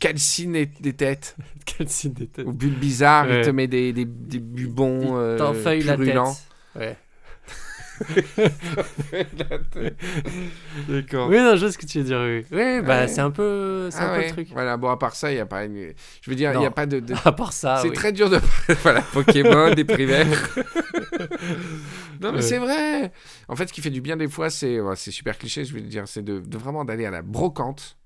[0.00, 1.36] calcine des têtes.
[1.86, 2.46] Signe des têtes.
[2.46, 3.42] Ou Bulbizarre, il Ouais.
[3.42, 6.16] te met des, des, des bubons euh, T'enfeuilles la tête.
[6.76, 6.96] Ouais.
[10.88, 11.28] D'accord.
[11.28, 12.18] Oui, non, je vois ce que tu veux dire.
[12.20, 13.08] Oui, oui bah, Ouais.
[13.08, 14.26] c'est un peu, c'est Ah un peu ouais.
[14.26, 14.48] le truc.
[14.52, 15.92] Voilà, bon, à part ça, il n'y a pas une...
[16.20, 17.00] Je veux dire, il n'y a pas de...
[17.00, 17.96] de- À part ça, c'est Ah oui.
[17.96, 18.38] très dur de...
[18.82, 20.26] voilà, Pokémon, des primaires.
[22.20, 22.42] non, mais Ouais.
[22.42, 23.12] c'est vrai.
[23.48, 24.78] En fait, ce qui fait du bien des fois, c'est...
[24.96, 27.96] c'est super cliché, je veux dire, c'est de, de vraiment d'aller à la brocante.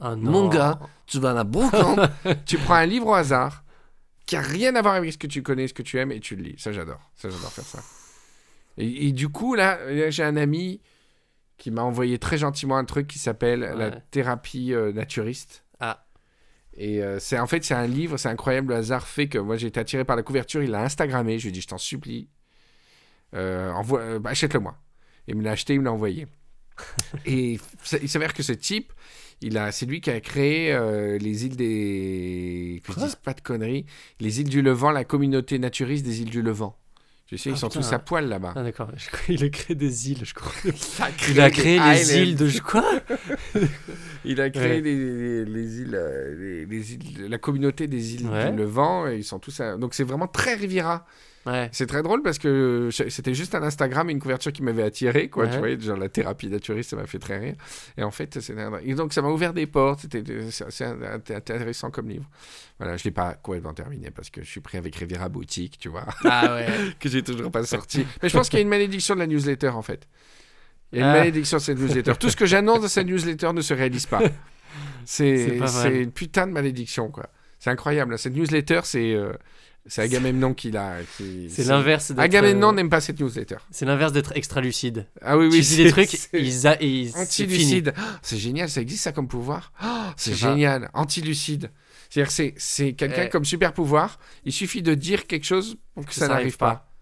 [0.00, 0.30] Ah, non.
[0.30, 2.00] Mon gars, tu vas à la brocante,
[2.46, 3.64] tu prends un livre au hasard
[4.24, 6.20] qui a rien à voir avec ce que tu connais, ce que tu aimes, et
[6.20, 6.54] tu le lis.
[6.56, 7.00] Ça, j'adore.
[7.16, 7.80] Ça, j'adore faire ça.
[8.78, 9.78] Et, et du coup, là,
[10.10, 10.80] j'ai un ami
[11.56, 15.64] qui m'a envoyé très gentiment un truc qui s'appelle la thérapie euh, naturiste.
[15.78, 16.06] Ah.
[16.74, 18.72] Et euh, c'est en fait, c'est un livre, c'est incroyable.
[18.72, 20.62] Le hasard fait que moi, j'ai été attiré par la couverture.
[20.62, 21.38] Il l'a Instagrammé.
[21.38, 22.28] Je lui ai dit, je t'en supplie,
[23.34, 24.76] euh, bah, achète-le-moi.
[25.28, 26.26] Il me l'a acheté, il me l'a envoyé.
[27.26, 27.58] Et
[28.00, 28.92] il s'avère que ce type,
[29.42, 32.82] il a, c'est lui qui a créé euh, les îles des.
[32.84, 33.86] Que je dise pas de conneries.
[34.18, 36.76] Les îles du Levant, la communauté naturiste des îles du Levant.
[37.30, 37.80] Tu sais, ils Ah, sont putain.
[37.80, 38.54] tous à poil là-bas.
[38.56, 38.90] Ah, d'accord.
[39.28, 40.50] Il a créé des îles, je crois.
[41.30, 42.22] Il a créé les islands.
[42.24, 42.60] îles de.
[42.60, 42.84] Quoi
[44.24, 44.80] Il a créé Ouais.
[44.80, 48.50] les, les- les îles, euh, les, les îles, la communauté des îles Ouais.
[48.50, 49.06] du Levant.
[49.06, 49.60] Et ils sont tous.
[49.60, 51.06] à- Donc c'est vraiment très Riviera.
[51.46, 51.70] Ouais.
[51.72, 54.82] C'est très drôle parce que je- c'était juste un Instagram et une couverture qui m'avait
[54.82, 55.44] attiré, quoi.
[55.44, 55.50] Ouais.
[55.50, 57.54] Tu vois, genre la thérapie naturiste, ça m'a fait très rire.
[57.96, 60.00] Et en fait, c'est et donc ça m'a ouvert des portes.
[60.00, 62.28] C'était int- intéressant comme livre.
[62.78, 65.88] Voilà, je l'ai pas complètement terminé parce que je suis pris avec Riviera Boutique, tu
[65.88, 66.66] vois, Ah ouais.
[67.00, 68.06] que j'ai toujours pas sorti.
[68.22, 70.06] Mais je pense qu'il y a une malédiction de la newsletter en fait.
[70.92, 71.18] Il y a une Ah.
[71.20, 72.12] malédiction de cette newsletter.
[72.20, 74.20] Tout ce que j'annonce dans cette newsletter ne se réalise pas.
[75.04, 75.58] C'est
[76.02, 77.28] une putain de malédiction, quoi.
[77.58, 78.18] C'est incroyable.
[78.18, 79.32] Cette newsletter, c'est euh,
[79.86, 80.96] c'est Agamemnon qui l'a.
[81.48, 82.20] C'est l'inverse d'être.
[82.20, 83.56] Agamemnon euh, n'aime pas cette newsletter.
[83.70, 85.06] C'est l'inverse d'être extra lucide.
[85.22, 87.16] Ah oui, oui, tu dis des trucs, ils a, ils-.
[87.16, 87.94] Antilucide.
[87.96, 89.72] Ah, C'est génial, ça existe ça comme pouvoir.
[89.80, 90.90] Ah, c'est génial.
[90.94, 91.70] Antilucide.
[92.08, 93.28] C'est-à-dire c'est- c'est quelqu'un Eh.
[93.30, 94.18] comme super pouvoir.
[94.44, 96.74] Il suffit de dire quelque chose pour que ça, ça n'arrive arrive pas.
[96.74, 96.92] pas.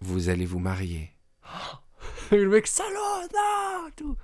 [0.00, 1.10] Vous allez vous marier.
[2.32, 4.16] le mec, salaud, non tout.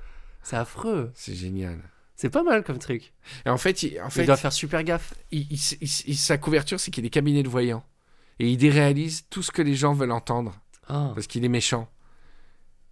[0.43, 1.13] C'est affreux.
[1.15, 1.79] C'est génial.
[2.21, 3.13] C'est pas mal comme truc.
[3.47, 5.15] Et en fait, il, en fait, il doit faire super gaffe.
[5.31, 7.85] il- il- sa couverture, c'est qu'il est cabinet de voyants.
[8.41, 10.61] Et il déréalise tout ce que les gens veulent entendre.
[10.91, 11.13] Ah.
[11.15, 11.87] parce qu'il est méchant.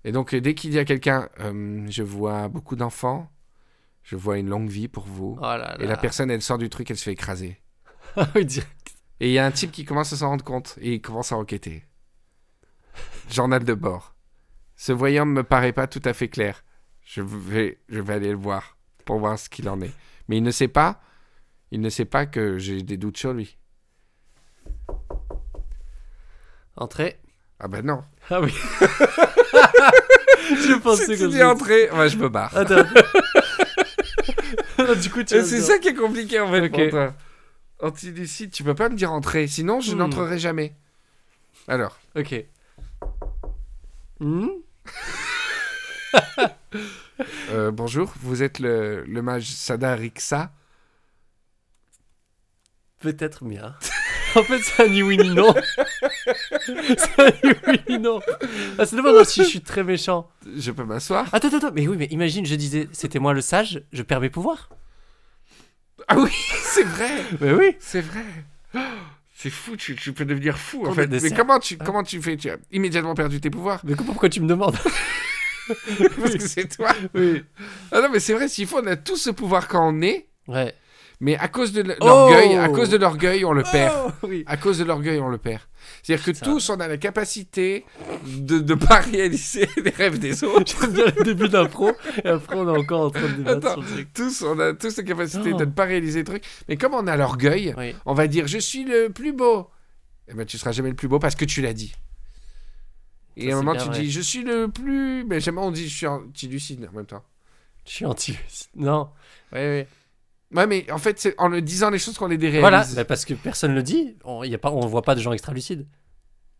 [0.04, 3.32] Et donc, dès qu'il dit à quelqu'un, euh, je vois beaucoup d'enfants,
[4.02, 5.76] je vois une longue vie pour vous, Oh là là.
[5.80, 7.58] et la personne, elle sort du truc, elle se fait écraser.
[8.34, 8.96] Direct.
[9.20, 11.32] Et il y a un type qui commence à s'en rendre compte, et il commence
[11.32, 11.84] à enquêter.
[13.30, 14.14] Journal de bord.
[14.76, 16.64] Ce voyant ne me paraît pas tout à fait clair.
[17.02, 18.75] Je vais, je vais aller le voir,
[19.06, 19.92] pour voir ce qu'il en est.
[20.28, 21.00] Mais il ne sait pas,
[21.70, 23.56] il ne sait pas que j'ai des doutes sur lui.
[26.76, 27.18] Entrée.
[27.58, 28.02] Ah ben non.
[28.28, 28.52] Ah oui.
[30.50, 31.48] je pensais Si tu dis ça.
[31.50, 32.54] entrer, ouais, je me barre.
[32.56, 32.82] Attends.
[35.00, 36.70] du coup, tu c'est ça qui est compliqué en fait Ok.
[36.72, 37.14] pour toi.
[37.80, 39.98] Antilucide, tu peux pas me dire entrer, sinon je Hmm.
[39.98, 40.74] n'entrerai jamais.
[41.68, 42.34] Alors, Ok.
[44.20, 44.48] Hmm?
[47.50, 50.52] Euh, bonjour, vous êtes le, le mage Sadariksa.
[53.00, 53.74] Peut-être bien.
[54.36, 55.54] en fait, c'est un ni oui ni non.
[56.66, 58.20] c'est un ni oui ni non.
[58.78, 60.28] Ah, c'est dommage si je suis très méchant.
[60.56, 61.72] Je peux m'asseoir Attends, attends, attends.
[61.74, 64.70] Mais oui, mais imagine, je disais, c'était moi le sage, je perds mes pouvoirs.
[66.08, 66.30] Ah oui,
[66.62, 67.10] c'est vrai,
[67.40, 67.76] Mais oui.
[67.80, 68.24] c'est vrai.
[69.38, 71.08] C'est fou, tu, tu peux devenir fou en fait.
[71.08, 72.38] Mais comment tu, comment tu fais?
[72.38, 74.76] Tu as immédiatement perdu tes pouvoirs Mais pourquoi tu me demandes?
[76.20, 76.90] parce que c'est toi.
[77.14, 77.42] Oui.
[77.92, 80.28] Ah non, mais c'est vrai, s'il faut, on a tous ce pouvoir quand on est,
[80.48, 80.72] Ouais.
[81.20, 83.94] mais à cause de Oh l'orgueil, à cause de l'orgueil, on le perd.
[84.22, 84.44] Oh, oui.
[84.46, 85.60] À cause de l'orgueil, on le perd.
[86.02, 86.46] C'est-à-dire que Putain.
[86.52, 87.84] tous, on a la capacité
[88.26, 90.72] de ne pas réaliser les rêves des autres.
[90.80, 91.92] J'aime bien le début d'impro,
[92.24, 93.72] et après on est encore en train de débattre Attends.
[93.72, 94.08] sur le truc.
[94.14, 95.56] Tous, on a tous la capacité Oh.
[95.56, 96.44] de ne pas réaliser le truc.
[96.68, 97.94] Mais comme on a l'orgueil, Oui.
[98.04, 99.68] on va dire je suis le plus beau.
[100.28, 101.92] Eh ben, tu seras jamais le plus beau parce que tu l'as dit.
[103.36, 104.00] Et à un moment, tu vrai.
[104.00, 105.24] dis je suis le plus.
[105.24, 107.22] Mais jamais on dit je suis anti-lucide en même temps.
[107.84, 108.36] Je suis anti
[108.74, 109.10] Non.
[109.52, 109.84] Oui, oui.
[110.54, 112.60] Ouais, mais en fait, c'est en le disant les choses qu'on les déréalise.
[112.60, 114.16] Voilà, bah, parce que personne le dit.
[114.24, 115.86] On pas, on voit pas de gens extra lucides.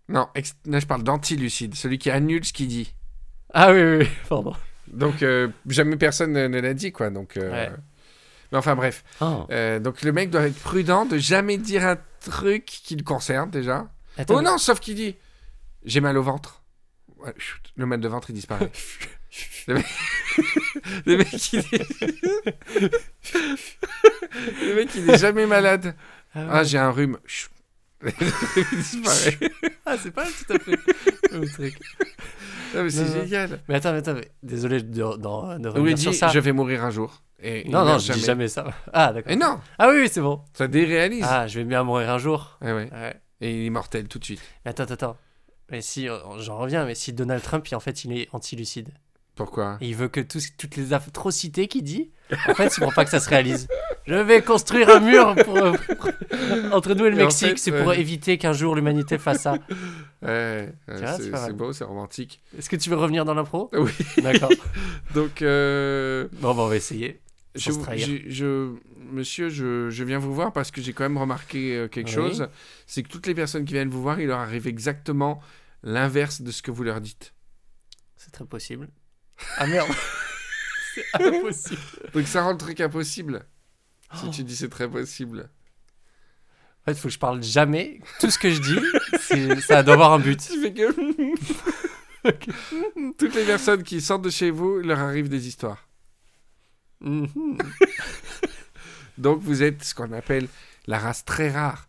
[0.09, 2.95] Non, ex- là, je parle d'anti-lucide, celui qui annule ce qu'il dit.
[3.53, 4.09] Ah oui, oui, oui.
[4.29, 4.55] Pardon.
[4.89, 7.11] Donc, euh, jamais personne ne, ne l'a dit, quoi.
[7.11, 7.71] Donc, euh, Ouais.
[8.53, 9.03] Mais enfin, bref.
[9.21, 9.47] Oh.
[9.51, 13.51] Euh, donc, le mec doit être prudent de jamais dire un truc qui le concerne,
[13.51, 13.89] déjà.
[14.17, 15.17] Attends, Oh non, sauf qu'il dit
[15.85, 16.63] J'ai mal au ventre.
[17.27, 18.71] Ouais, chut, le mal de ventre, il disparaît.
[19.67, 19.87] Le mec,
[21.07, 21.73] le mec, il est...
[24.63, 25.95] le mec, il est jamais malade.
[26.35, 27.19] Ah, j'ai un rhume.
[27.27, 27.51] Chut.
[28.03, 29.39] il disparaît.
[29.85, 30.79] Ah, c'est pas tout à fait
[31.33, 31.79] le truc.
[32.75, 33.61] Non, mais c'est génial.
[33.69, 36.29] Mais attends, mais attends, mais désolé de, de, de, revenir sur ça.
[36.29, 37.23] je vais mourir un jour.
[37.43, 38.65] Et Non, non, je dis jamais ça.
[38.93, 39.33] Ah, d'accord.
[39.33, 40.41] Et non, Ah oui, oui, c'est bon.
[40.55, 41.25] ça déréalise.
[41.29, 42.57] Ah, je vais bien mourir un jour.
[42.63, 42.89] Ouais, ouais.
[42.93, 43.17] Ouais.
[43.41, 44.41] Et il est mortel tout de suite.
[44.65, 45.17] Mais attends, attends.
[45.71, 48.89] Mais si, euh, j'en reviens, mais si Donald Trump, en fait, il est anti-lucide.
[49.35, 49.77] Pourquoi?
[49.83, 52.11] Et il veut que toutes les atrocités qu'il dit,
[52.49, 53.69] en fait, c'est pour pas que ça se réalise.
[54.07, 56.11] Je vais construire un mur pour, euh, pour-
[56.73, 57.49] entre nous et le Et en Mexique.
[57.51, 59.59] fait, c'est pour éviter qu'un jour l'humanité fasse ça.
[60.23, 62.41] Ouais, c'est beau, c'est romantique.
[62.57, 63.69] Est-ce que tu veux revenir dans l'impro?
[63.75, 63.91] Oui.
[64.23, 64.51] D'accord.
[65.15, 67.21] Donc, euh, Bon, bon, on va essayer.
[67.55, 68.73] je, je- je-
[69.11, 72.15] monsieur, je, je viens vous voir parce que j'ai quand même remarqué euh, quelque Oui.
[72.15, 72.49] chose.
[72.87, 75.41] C'est que toutes les personnes qui viennent vous voir, il leur arrive exactement
[75.83, 77.33] l'inverse de ce que vous leur dites.
[78.17, 78.89] C'est très possible.
[79.59, 79.89] Ah merde.
[80.95, 81.81] c'est impossible.
[82.15, 83.45] Donc ça rend le truc impossible.
[84.15, 84.31] Si Oh.
[84.33, 85.51] tu dis c'est très possible.
[86.83, 88.01] En fait, il faut que je parle jamais.
[88.21, 90.39] Tout ce que je dis, ça doit avoir un but.
[90.41, 90.93] Tu fais que...
[93.19, 95.89] Toutes les personnes qui sortent de chez vous, il leur arrive des histoires.
[97.01, 97.59] Mhm.
[99.19, 100.49] Donc vous êtes ce qu'on appelle
[100.87, 101.89] la race très rare.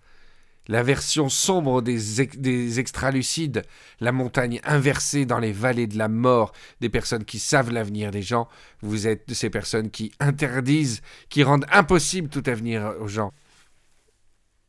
[0.69, 3.63] La version sombre des, ex- des extralucides,
[4.01, 6.51] la montagne inversée dans les vallées de la mort,
[6.81, 8.49] des personnes qui savent l'avenir des gens.
[8.81, 13.31] Vous êtes de ces personnes qui interdisent, qui rendent impossible tout avenir aux gens.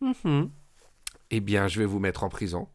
[0.00, 0.50] Mhm.
[1.30, 2.68] Eh bien, je vais vous mettre en prison.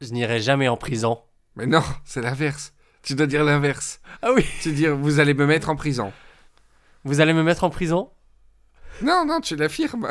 [0.00, 1.20] Je n'irai jamais en prison.
[1.54, 2.72] Mais non, c'est l'inverse.
[3.02, 4.00] Tu dois dire l'inverse.
[4.20, 4.44] Ah oui.
[4.60, 6.12] Tu dois dire, vous allez me mettre en prison.
[7.04, 8.10] Vous allez me mettre en prison?
[9.02, 10.08] Non, non, tu l'affirmes.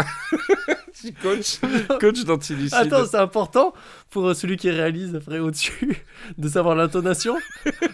[0.94, 1.60] je suis coach,
[2.00, 2.74] coach d'antilucide.
[2.74, 3.74] Attends, c'est important
[4.10, 6.04] pour euh, celui qui réalise après au-dessus
[6.38, 7.36] de savoir l'intonation.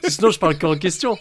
[0.07, 1.17] Sinon, je parle qu'en question.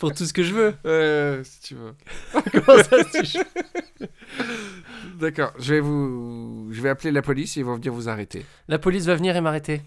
[0.00, 0.74] Pour tout ce que je veux.
[0.84, 1.94] Euh, si tu veux.
[2.52, 2.96] Comment ça
[5.18, 8.44] D'accord, je vais vous, je vais appeler la police et ils vont venir vous arrêter.
[8.68, 9.82] La police va venir et m'arrêter.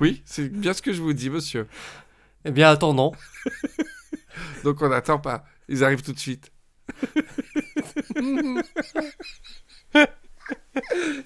[0.00, 1.66] Oui, c'est bien ce que je vous dis, monsieur.
[2.44, 3.12] Eh bien, attendons.
[4.64, 5.44] Donc on n'attend pas.
[5.68, 6.50] Ils arrivent tout de suite.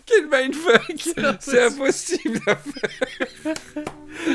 [0.06, 3.54] Quel mindfuck C'est impossible à faire.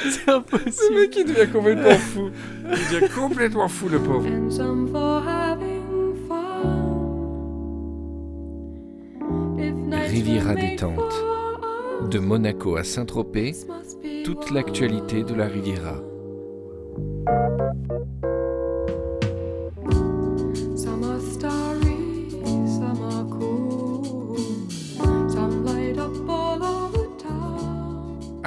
[0.09, 0.71] C'est impossible.
[0.71, 2.29] Ce mec, il devient complètement fou.
[2.65, 4.27] Il devient complètement fou, le pauvre.
[4.27, 7.17] and some for having fun.
[9.59, 11.13] If nights Riviera détente.
[12.09, 13.53] De Monaco à Saint-Tropez,
[14.23, 15.95] toute l'actualité de la Riviera.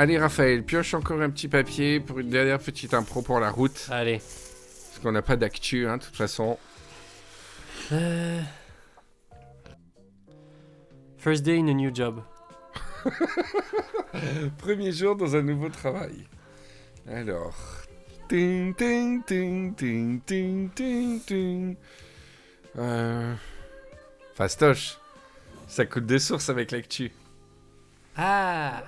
[0.00, 3.86] Allez, Raphaël, pioche encore un petit papier pour une dernière petite impro pour la route.
[3.90, 4.16] Allez.
[4.16, 6.56] Parce qu'on n'a pas d'actu, hein, de toute façon.
[7.92, 8.40] Euh,
[11.18, 12.22] First day in a new job.
[14.56, 16.26] Premier jour dans un nouveau travail.
[17.06, 17.58] Alors.
[18.26, 21.76] Ting, ting, ting, ting, ting, ting, ting.
[22.78, 23.34] Euh...
[24.32, 24.96] Fastoche.
[25.68, 27.12] Ça coûte des sources avec l'actu.
[28.16, 28.82] Ah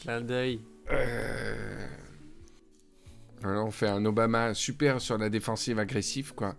[0.00, 0.60] Clin d'œil.
[0.90, 1.86] Euh...
[3.44, 6.54] Alors on fait un Obama super sur la défensive agressive, quoi.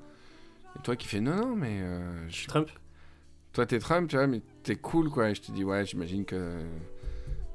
[0.77, 2.69] Et toi qui fais non, non, mais euh, je- Trump
[3.51, 5.29] toi t'es Trump, tu vois, mais t'es cool, quoi.
[5.31, 6.59] Et je te dis, ouais, j'imagine que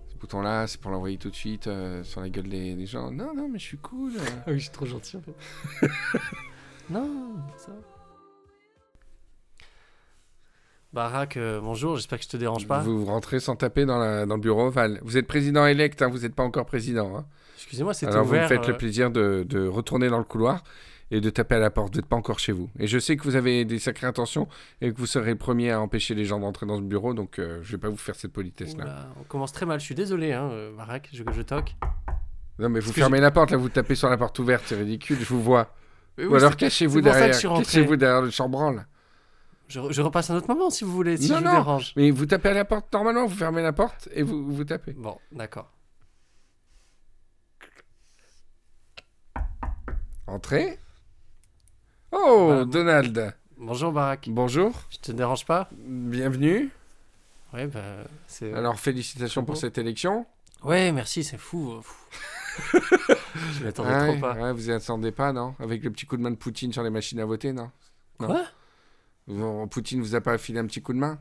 [0.09, 3.12] ce bouton-là, c'est pour l'envoyer tout de suite euh, sur la gueule des, des gens.
[3.12, 4.12] Non, non, mais je suis cool.
[4.16, 4.20] euh.
[4.40, 5.88] Ah oui, je suis trop gentil en fait.
[6.90, 7.76] non, ça va.
[10.95, 12.78] Barack, euh, bonjour, j'espère que je te dérange pas.
[12.78, 15.01] Vous rentrez sans taper dans, la- dans le bureau ovale.
[15.03, 17.16] Vous êtes président élect, hein, vous n'êtes pas encore président.
[17.16, 17.24] hein.
[17.57, 18.47] Excusez-moi, c'était Alors ouvert.
[18.47, 20.62] vous me faites euh, le plaisir de, de retourner dans le couloir
[21.11, 21.95] et de taper à la porte.
[21.95, 22.70] Vous n'êtes pas encore chez vous.
[22.78, 24.47] Et je sais que vous avez des sacrées intentions
[24.80, 27.40] et que vous serez le premier à empêcher les gens d'entrer dans ce bureau, donc
[27.40, 28.84] euh, je vais pas vous faire cette politesse-là.
[28.84, 31.74] oula, on commence très mal, je suis désolé, hein, euh, Barack, je, je toque.
[32.61, 35.16] Non mais vous fermez la porte, là vous tapez sur la porte ouverte, c'est ridicule,
[35.18, 35.74] je vous vois.
[36.18, 38.86] Oui, Ou alors c'est- cachez-vous c'est derrière, cachez-vous derrière le chambranle.
[39.68, 41.54] Je, je repasse un autre moment si vous voulez, si Non, je vous non.
[41.54, 41.92] dérange.
[41.96, 44.92] Mais vous tapez à la porte normalement, vous fermez la porte et vous, vous tapez.
[44.92, 45.70] Bon, d'accord.
[50.26, 50.78] Entrez.
[52.12, 52.64] Oh, Voilà.
[52.64, 53.34] Donald.
[53.56, 55.68] Bonjour Barack, Bonjour, je te dérange pas?
[55.72, 56.70] Bienvenue.
[57.52, 57.80] Ouais, bah,
[58.26, 58.52] c'est...
[58.52, 60.26] Alors félicitations pour cette élection.
[60.64, 61.72] Ouais, merci, c'est fou.
[61.74, 61.96] euh, fou.
[63.58, 64.34] je m'attendais trop pas.
[64.34, 65.54] ouais, vous y attendez pas, non?
[65.60, 67.70] Avec le petit coup de main de Poutine sur les machines à voter, non?
[68.20, 68.26] Non.
[68.28, 68.44] Quoi?
[69.27, 71.18] Vous- Poutine vous a pas filé un petit coup de main?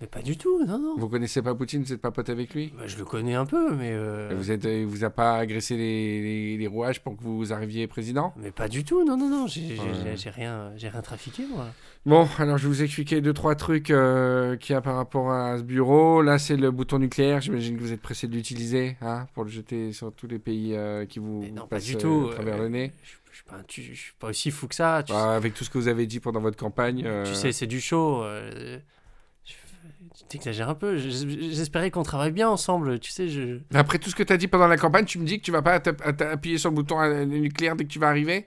[0.00, 0.94] Mais pas du tout, non, non.
[0.96, 2.72] Vous connaissez pas Poutine, vous n'êtes pas pote avec lui?
[2.74, 3.90] Bah, je le connais un peu, mais.
[3.92, 7.52] euh, Vous êtes, il vous a pas agressé les, les- les rouages pour que vous
[7.52, 8.32] arriviez président?
[8.38, 9.46] Mais pas du tout, non, non, non.
[9.46, 10.30] J'ai j'ai- Ouais.
[10.34, 11.66] rien, j'ai rien trafiqué, moi.
[12.06, 15.30] Bon, alors je vais vous expliquer deux, trois trucs euh, qu'il y a par rapport
[15.32, 16.22] à ce bureau.
[16.22, 17.42] Là, c'est le bouton nucléaire.
[17.42, 20.74] J'imagine que vous êtes pressé de l'utiliser hein, pour le jeter sur tous les pays
[20.74, 22.28] euh, qui vous Mais non, pas du euh, tout.
[22.30, 22.92] à travers euh, le nez.
[23.02, 25.02] Je suis pas, tu- je suis pas aussi fou que ça.
[25.06, 27.02] Tu, Bah, avec tout ce que vous avez dit pendant votre campagne.
[27.04, 28.22] euh, tu sais, c'est du show.
[28.22, 28.78] euh,
[29.44, 30.96] Tu t'exagères un peu.
[30.98, 32.98] J'espérais qu'on travaille bien ensemble.
[33.00, 33.58] Tu sais, je.
[33.74, 35.50] Après tout ce que tu as dit pendant la campagne, tu me dis que tu
[35.52, 35.80] vas pas
[36.32, 38.46] appuyer sur le bouton nucléaire dès que tu vas arriver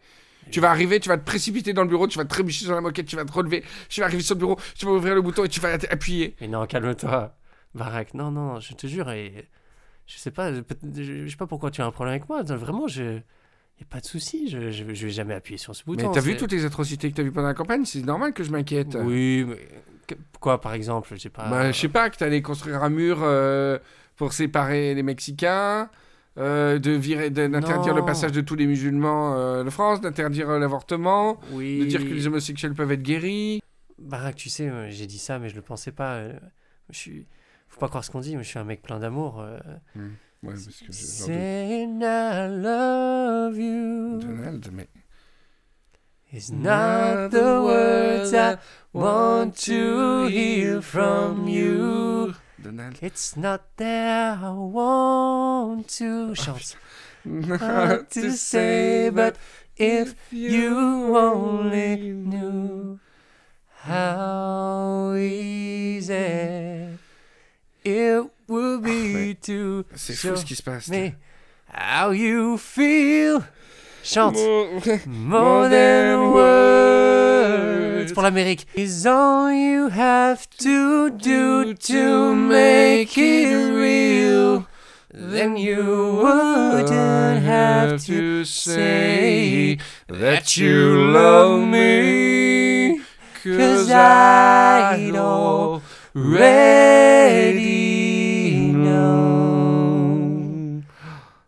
[0.52, 2.76] tu vas arriver, tu vas te précipiter dans le bureau, tu vas te trébucher sur
[2.76, 5.16] la moquette, tu vas te relever, tu vas arriver sur le bureau, tu vas ouvrir
[5.16, 6.36] le bouton et tu vas appuyer.
[6.42, 7.34] Mais non, calme-toi,
[7.74, 8.14] Barack.
[8.14, 9.10] Non, non, je te jure.
[9.12, 9.48] Et
[10.06, 12.44] je sais pas, je sais pas pourquoi tu as un problème avec moi.
[12.44, 13.20] Vraiment, je.
[13.80, 14.50] Y a pas de souci.
[14.50, 16.12] Je, je vais jamais appuyer sur ce Mais bouton.
[16.12, 17.86] t'as vu toutes les atrocités que t'as vues pendant la campagne?
[17.86, 18.98] C'est normal que je m'inquiète.
[19.02, 19.58] Oui, mais.
[20.08, 21.50] que- Quoi, par exemple Je sais pas.
[21.50, 23.80] Bah, je sais pas, que t'allais construire un mur euh,
[24.16, 25.90] pour séparer les Mexicains,
[26.38, 28.00] euh, de virer, de- d'interdire Non.
[28.02, 31.80] le passage de tous les musulmans euh, de France, d'interdire euh, l'avortement, Oui.
[31.80, 33.62] de dire que les homosexuels peuvent être guéris.
[33.98, 36.16] Barack, tu sais, euh, j'ai dit ça, mais je le pensais pas.
[36.16, 36.34] euh,
[36.92, 37.28] Je suis.
[37.70, 39.40] Faut pas croire ce qu'on dit, mais je suis un mec plein d'amour.
[39.42, 39.58] euh.
[40.44, 44.90] Ouais, parce que Saying I love you Donald, mais...
[46.34, 48.58] is not the words I
[48.92, 52.36] want to hear from you.
[52.62, 52.98] Donald.
[53.02, 56.76] It's not that I want to oh, chante.
[57.60, 59.38] Hard to say, but
[59.78, 63.00] if you only knew
[63.84, 66.14] how easy
[67.86, 70.88] it would be to C'est show fou ce qui se passe.
[70.90, 71.16] me
[71.74, 73.44] how you feel.
[74.04, 74.38] Chante.
[75.08, 78.12] More than words.
[78.14, 78.68] Pour l'Amérique.
[78.76, 84.68] Is all you have to do to make it real.
[85.14, 89.78] Then you wouldn't have to say
[90.10, 93.00] that you love me.
[93.44, 96.34] Cause I'd already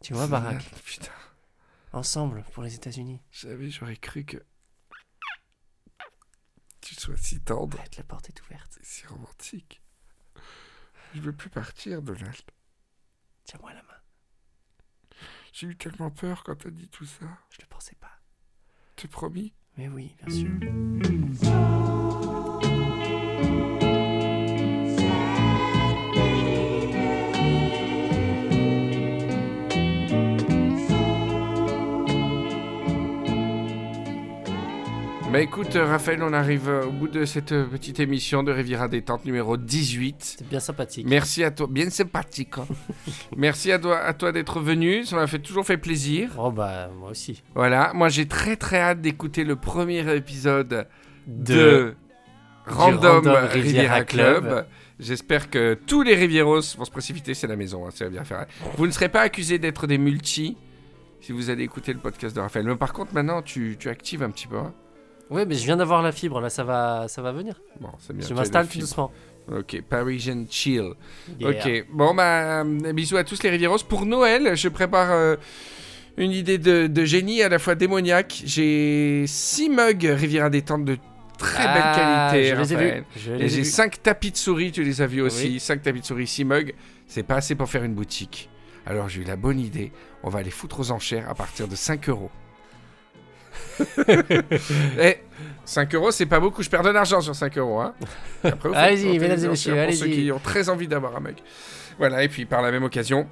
[0.01, 1.11] Tu vois, Barack, Putain,
[1.93, 3.21] ensemble pour les États-Unis.
[3.31, 4.37] j'avais, j'aurais cru que
[6.81, 8.77] tu sois si tendre, Arrête, la porte est ouverte.
[8.79, 9.81] et si romantique.
[11.15, 12.35] Je veux plus partir, Donald.
[13.45, 15.17] Tiens-moi la main.
[15.53, 17.25] J'ai eu tellement peur quand t'as dit tout ça.
[17.49, 18.19] Je le pensais pas.
[18.95, 19.53] T'es promis?
[19.77, 21.84] Mais oui, bien sûr.
[35.35, 38.53] Bah écoute, euh, Raphaël, on arrive euh, au bout de cette euh, petite émission de
[38.53, 40.15] Riviera Détente numéro 18.
[40.19, 41.05] C'est bien sympathique.
[41.09, 42.57] Merci à toi, bien sympathique.
[42.57, 42.65] hein.
[43.35, 46.29] Merci à toi, à toi d'être venu, ça m'a fait toujours fait plaisir.
[46.37, 47.43] Oh bah, moi aussi.
[47.53, 50.87] Voilà, moi j'ai très très hâte d'écouter le premier épisode
[51.27, 51.95] de, De-
[52.65, 54.43] Random, Random Riviera, Club.
[54.47, 54.65] Club.
[55.01, 58.45] J'espère que tous les Rivieros vont se précipiter, c'est la maison, hein, va bien faire.
[58.77, 60.55] Vous ne serez pas accusés d'être des multi
[61.19, 62.65] si vous allez écouter le podcast de Raphaël.
[62.65, 64.57] Mais par contre, maintenant, tu, tu actives un petit peu.
[64.59, 64.73] hein.
[65.29, 67.59] Ouais, mais je viens d'avoir la fibre, là, ça va, ça va venir.
[67.79, 68.27] Bon, c'est bien.
[68.27, 69.11] je m'installe le tout doucement.
[69.51, 70.91] Ok, Parisian Chill.
[71.39, 71.49] Yeah.
[71.49, 73.77] Ok, bon bah euh, bisous à tous les Rivieros.
[73.87, 75.35] Pour Noël, je prépare euh,
[76.17, 78.41] une idée de, de génie à la fois démoniaque.
[78.45, 80.97] J'ai 6 mugs Riviera Détente de
[81.37, 83.03] très Ah, belle qualité, Je les ai vus.
[83.17, 83.65] Je Et les j'ai vus.
[83.65, 85.47] 5 tapis de souris, tu les as vus aussi.
[85.47, 85.59] Oui.
[85.59, 86.73] 5 tapis de souris, 6 mugs.
[87.07, 88.49] C'est pas assez pour faire une boutique.
[88.87, 89.91] Alors j'ai eu la bonne idée.
[90.23, 92.31] On va les foutre aux enchères à partir de 5 euros.
[94.99, 95.17] Et
[95.65, 96.63] 5 euros, c'est pas beaucoup.
[96.63, 97.79] Je perds de l'argent sur 5 euros.
[97.81, 97.93] Hein.
[98.73, 101.35] Allez-y, mesdames et messieurs, Pour ceux qui ont très envie d'avoir un mug.
[101.97, 103.27] Voilà, et puis par la même occasion,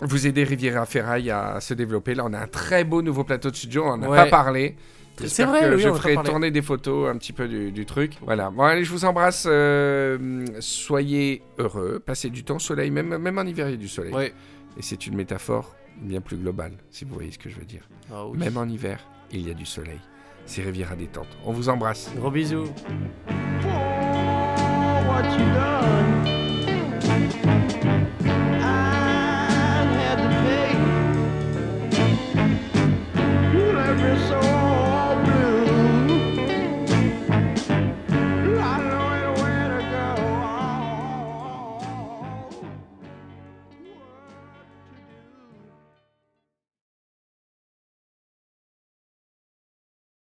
[0.00, 2.14] vous aidez Riviera Ferraille à se développer.
[2.14, 3.84] Là, on a un très beau nouveau plateau de studio.
[3.86, 4.16] On en a Ouais.
[4.16, 4.76] pas parlé.
[5.24, 8.14] C'est vrai, que oui, je ferai tourner des photos un petit peu du, du truc.
[8.22, 8.50] Voilà.
[8.50, 9.46] Bon, allez, je vous embrasse.
[9.48, 12.02] euh, soyez heureux.
[12.04, 12.90] Passez du temps au soleil.
[12.90, 14.12] Même, même en hiver, il y a du soleil.
[14.12, 14.32] Ouais.
[14.76, 15.72] Et c'est une métaphore
[16.02, 17.88] bien plus globale, si vous voyez ce que je veux dire.
[18.12, 18.36] Ah oui.
[18.38, 18.98] Même en hiver,
[19.30, 20.00] il y a du soleil.
[20.46, 21.28] C'est Riviera Détente.
[21.44, 22.10] On vous embrasse.
[22.16, 22.68] Gros bisous.
[25.06, 26.43] what you done.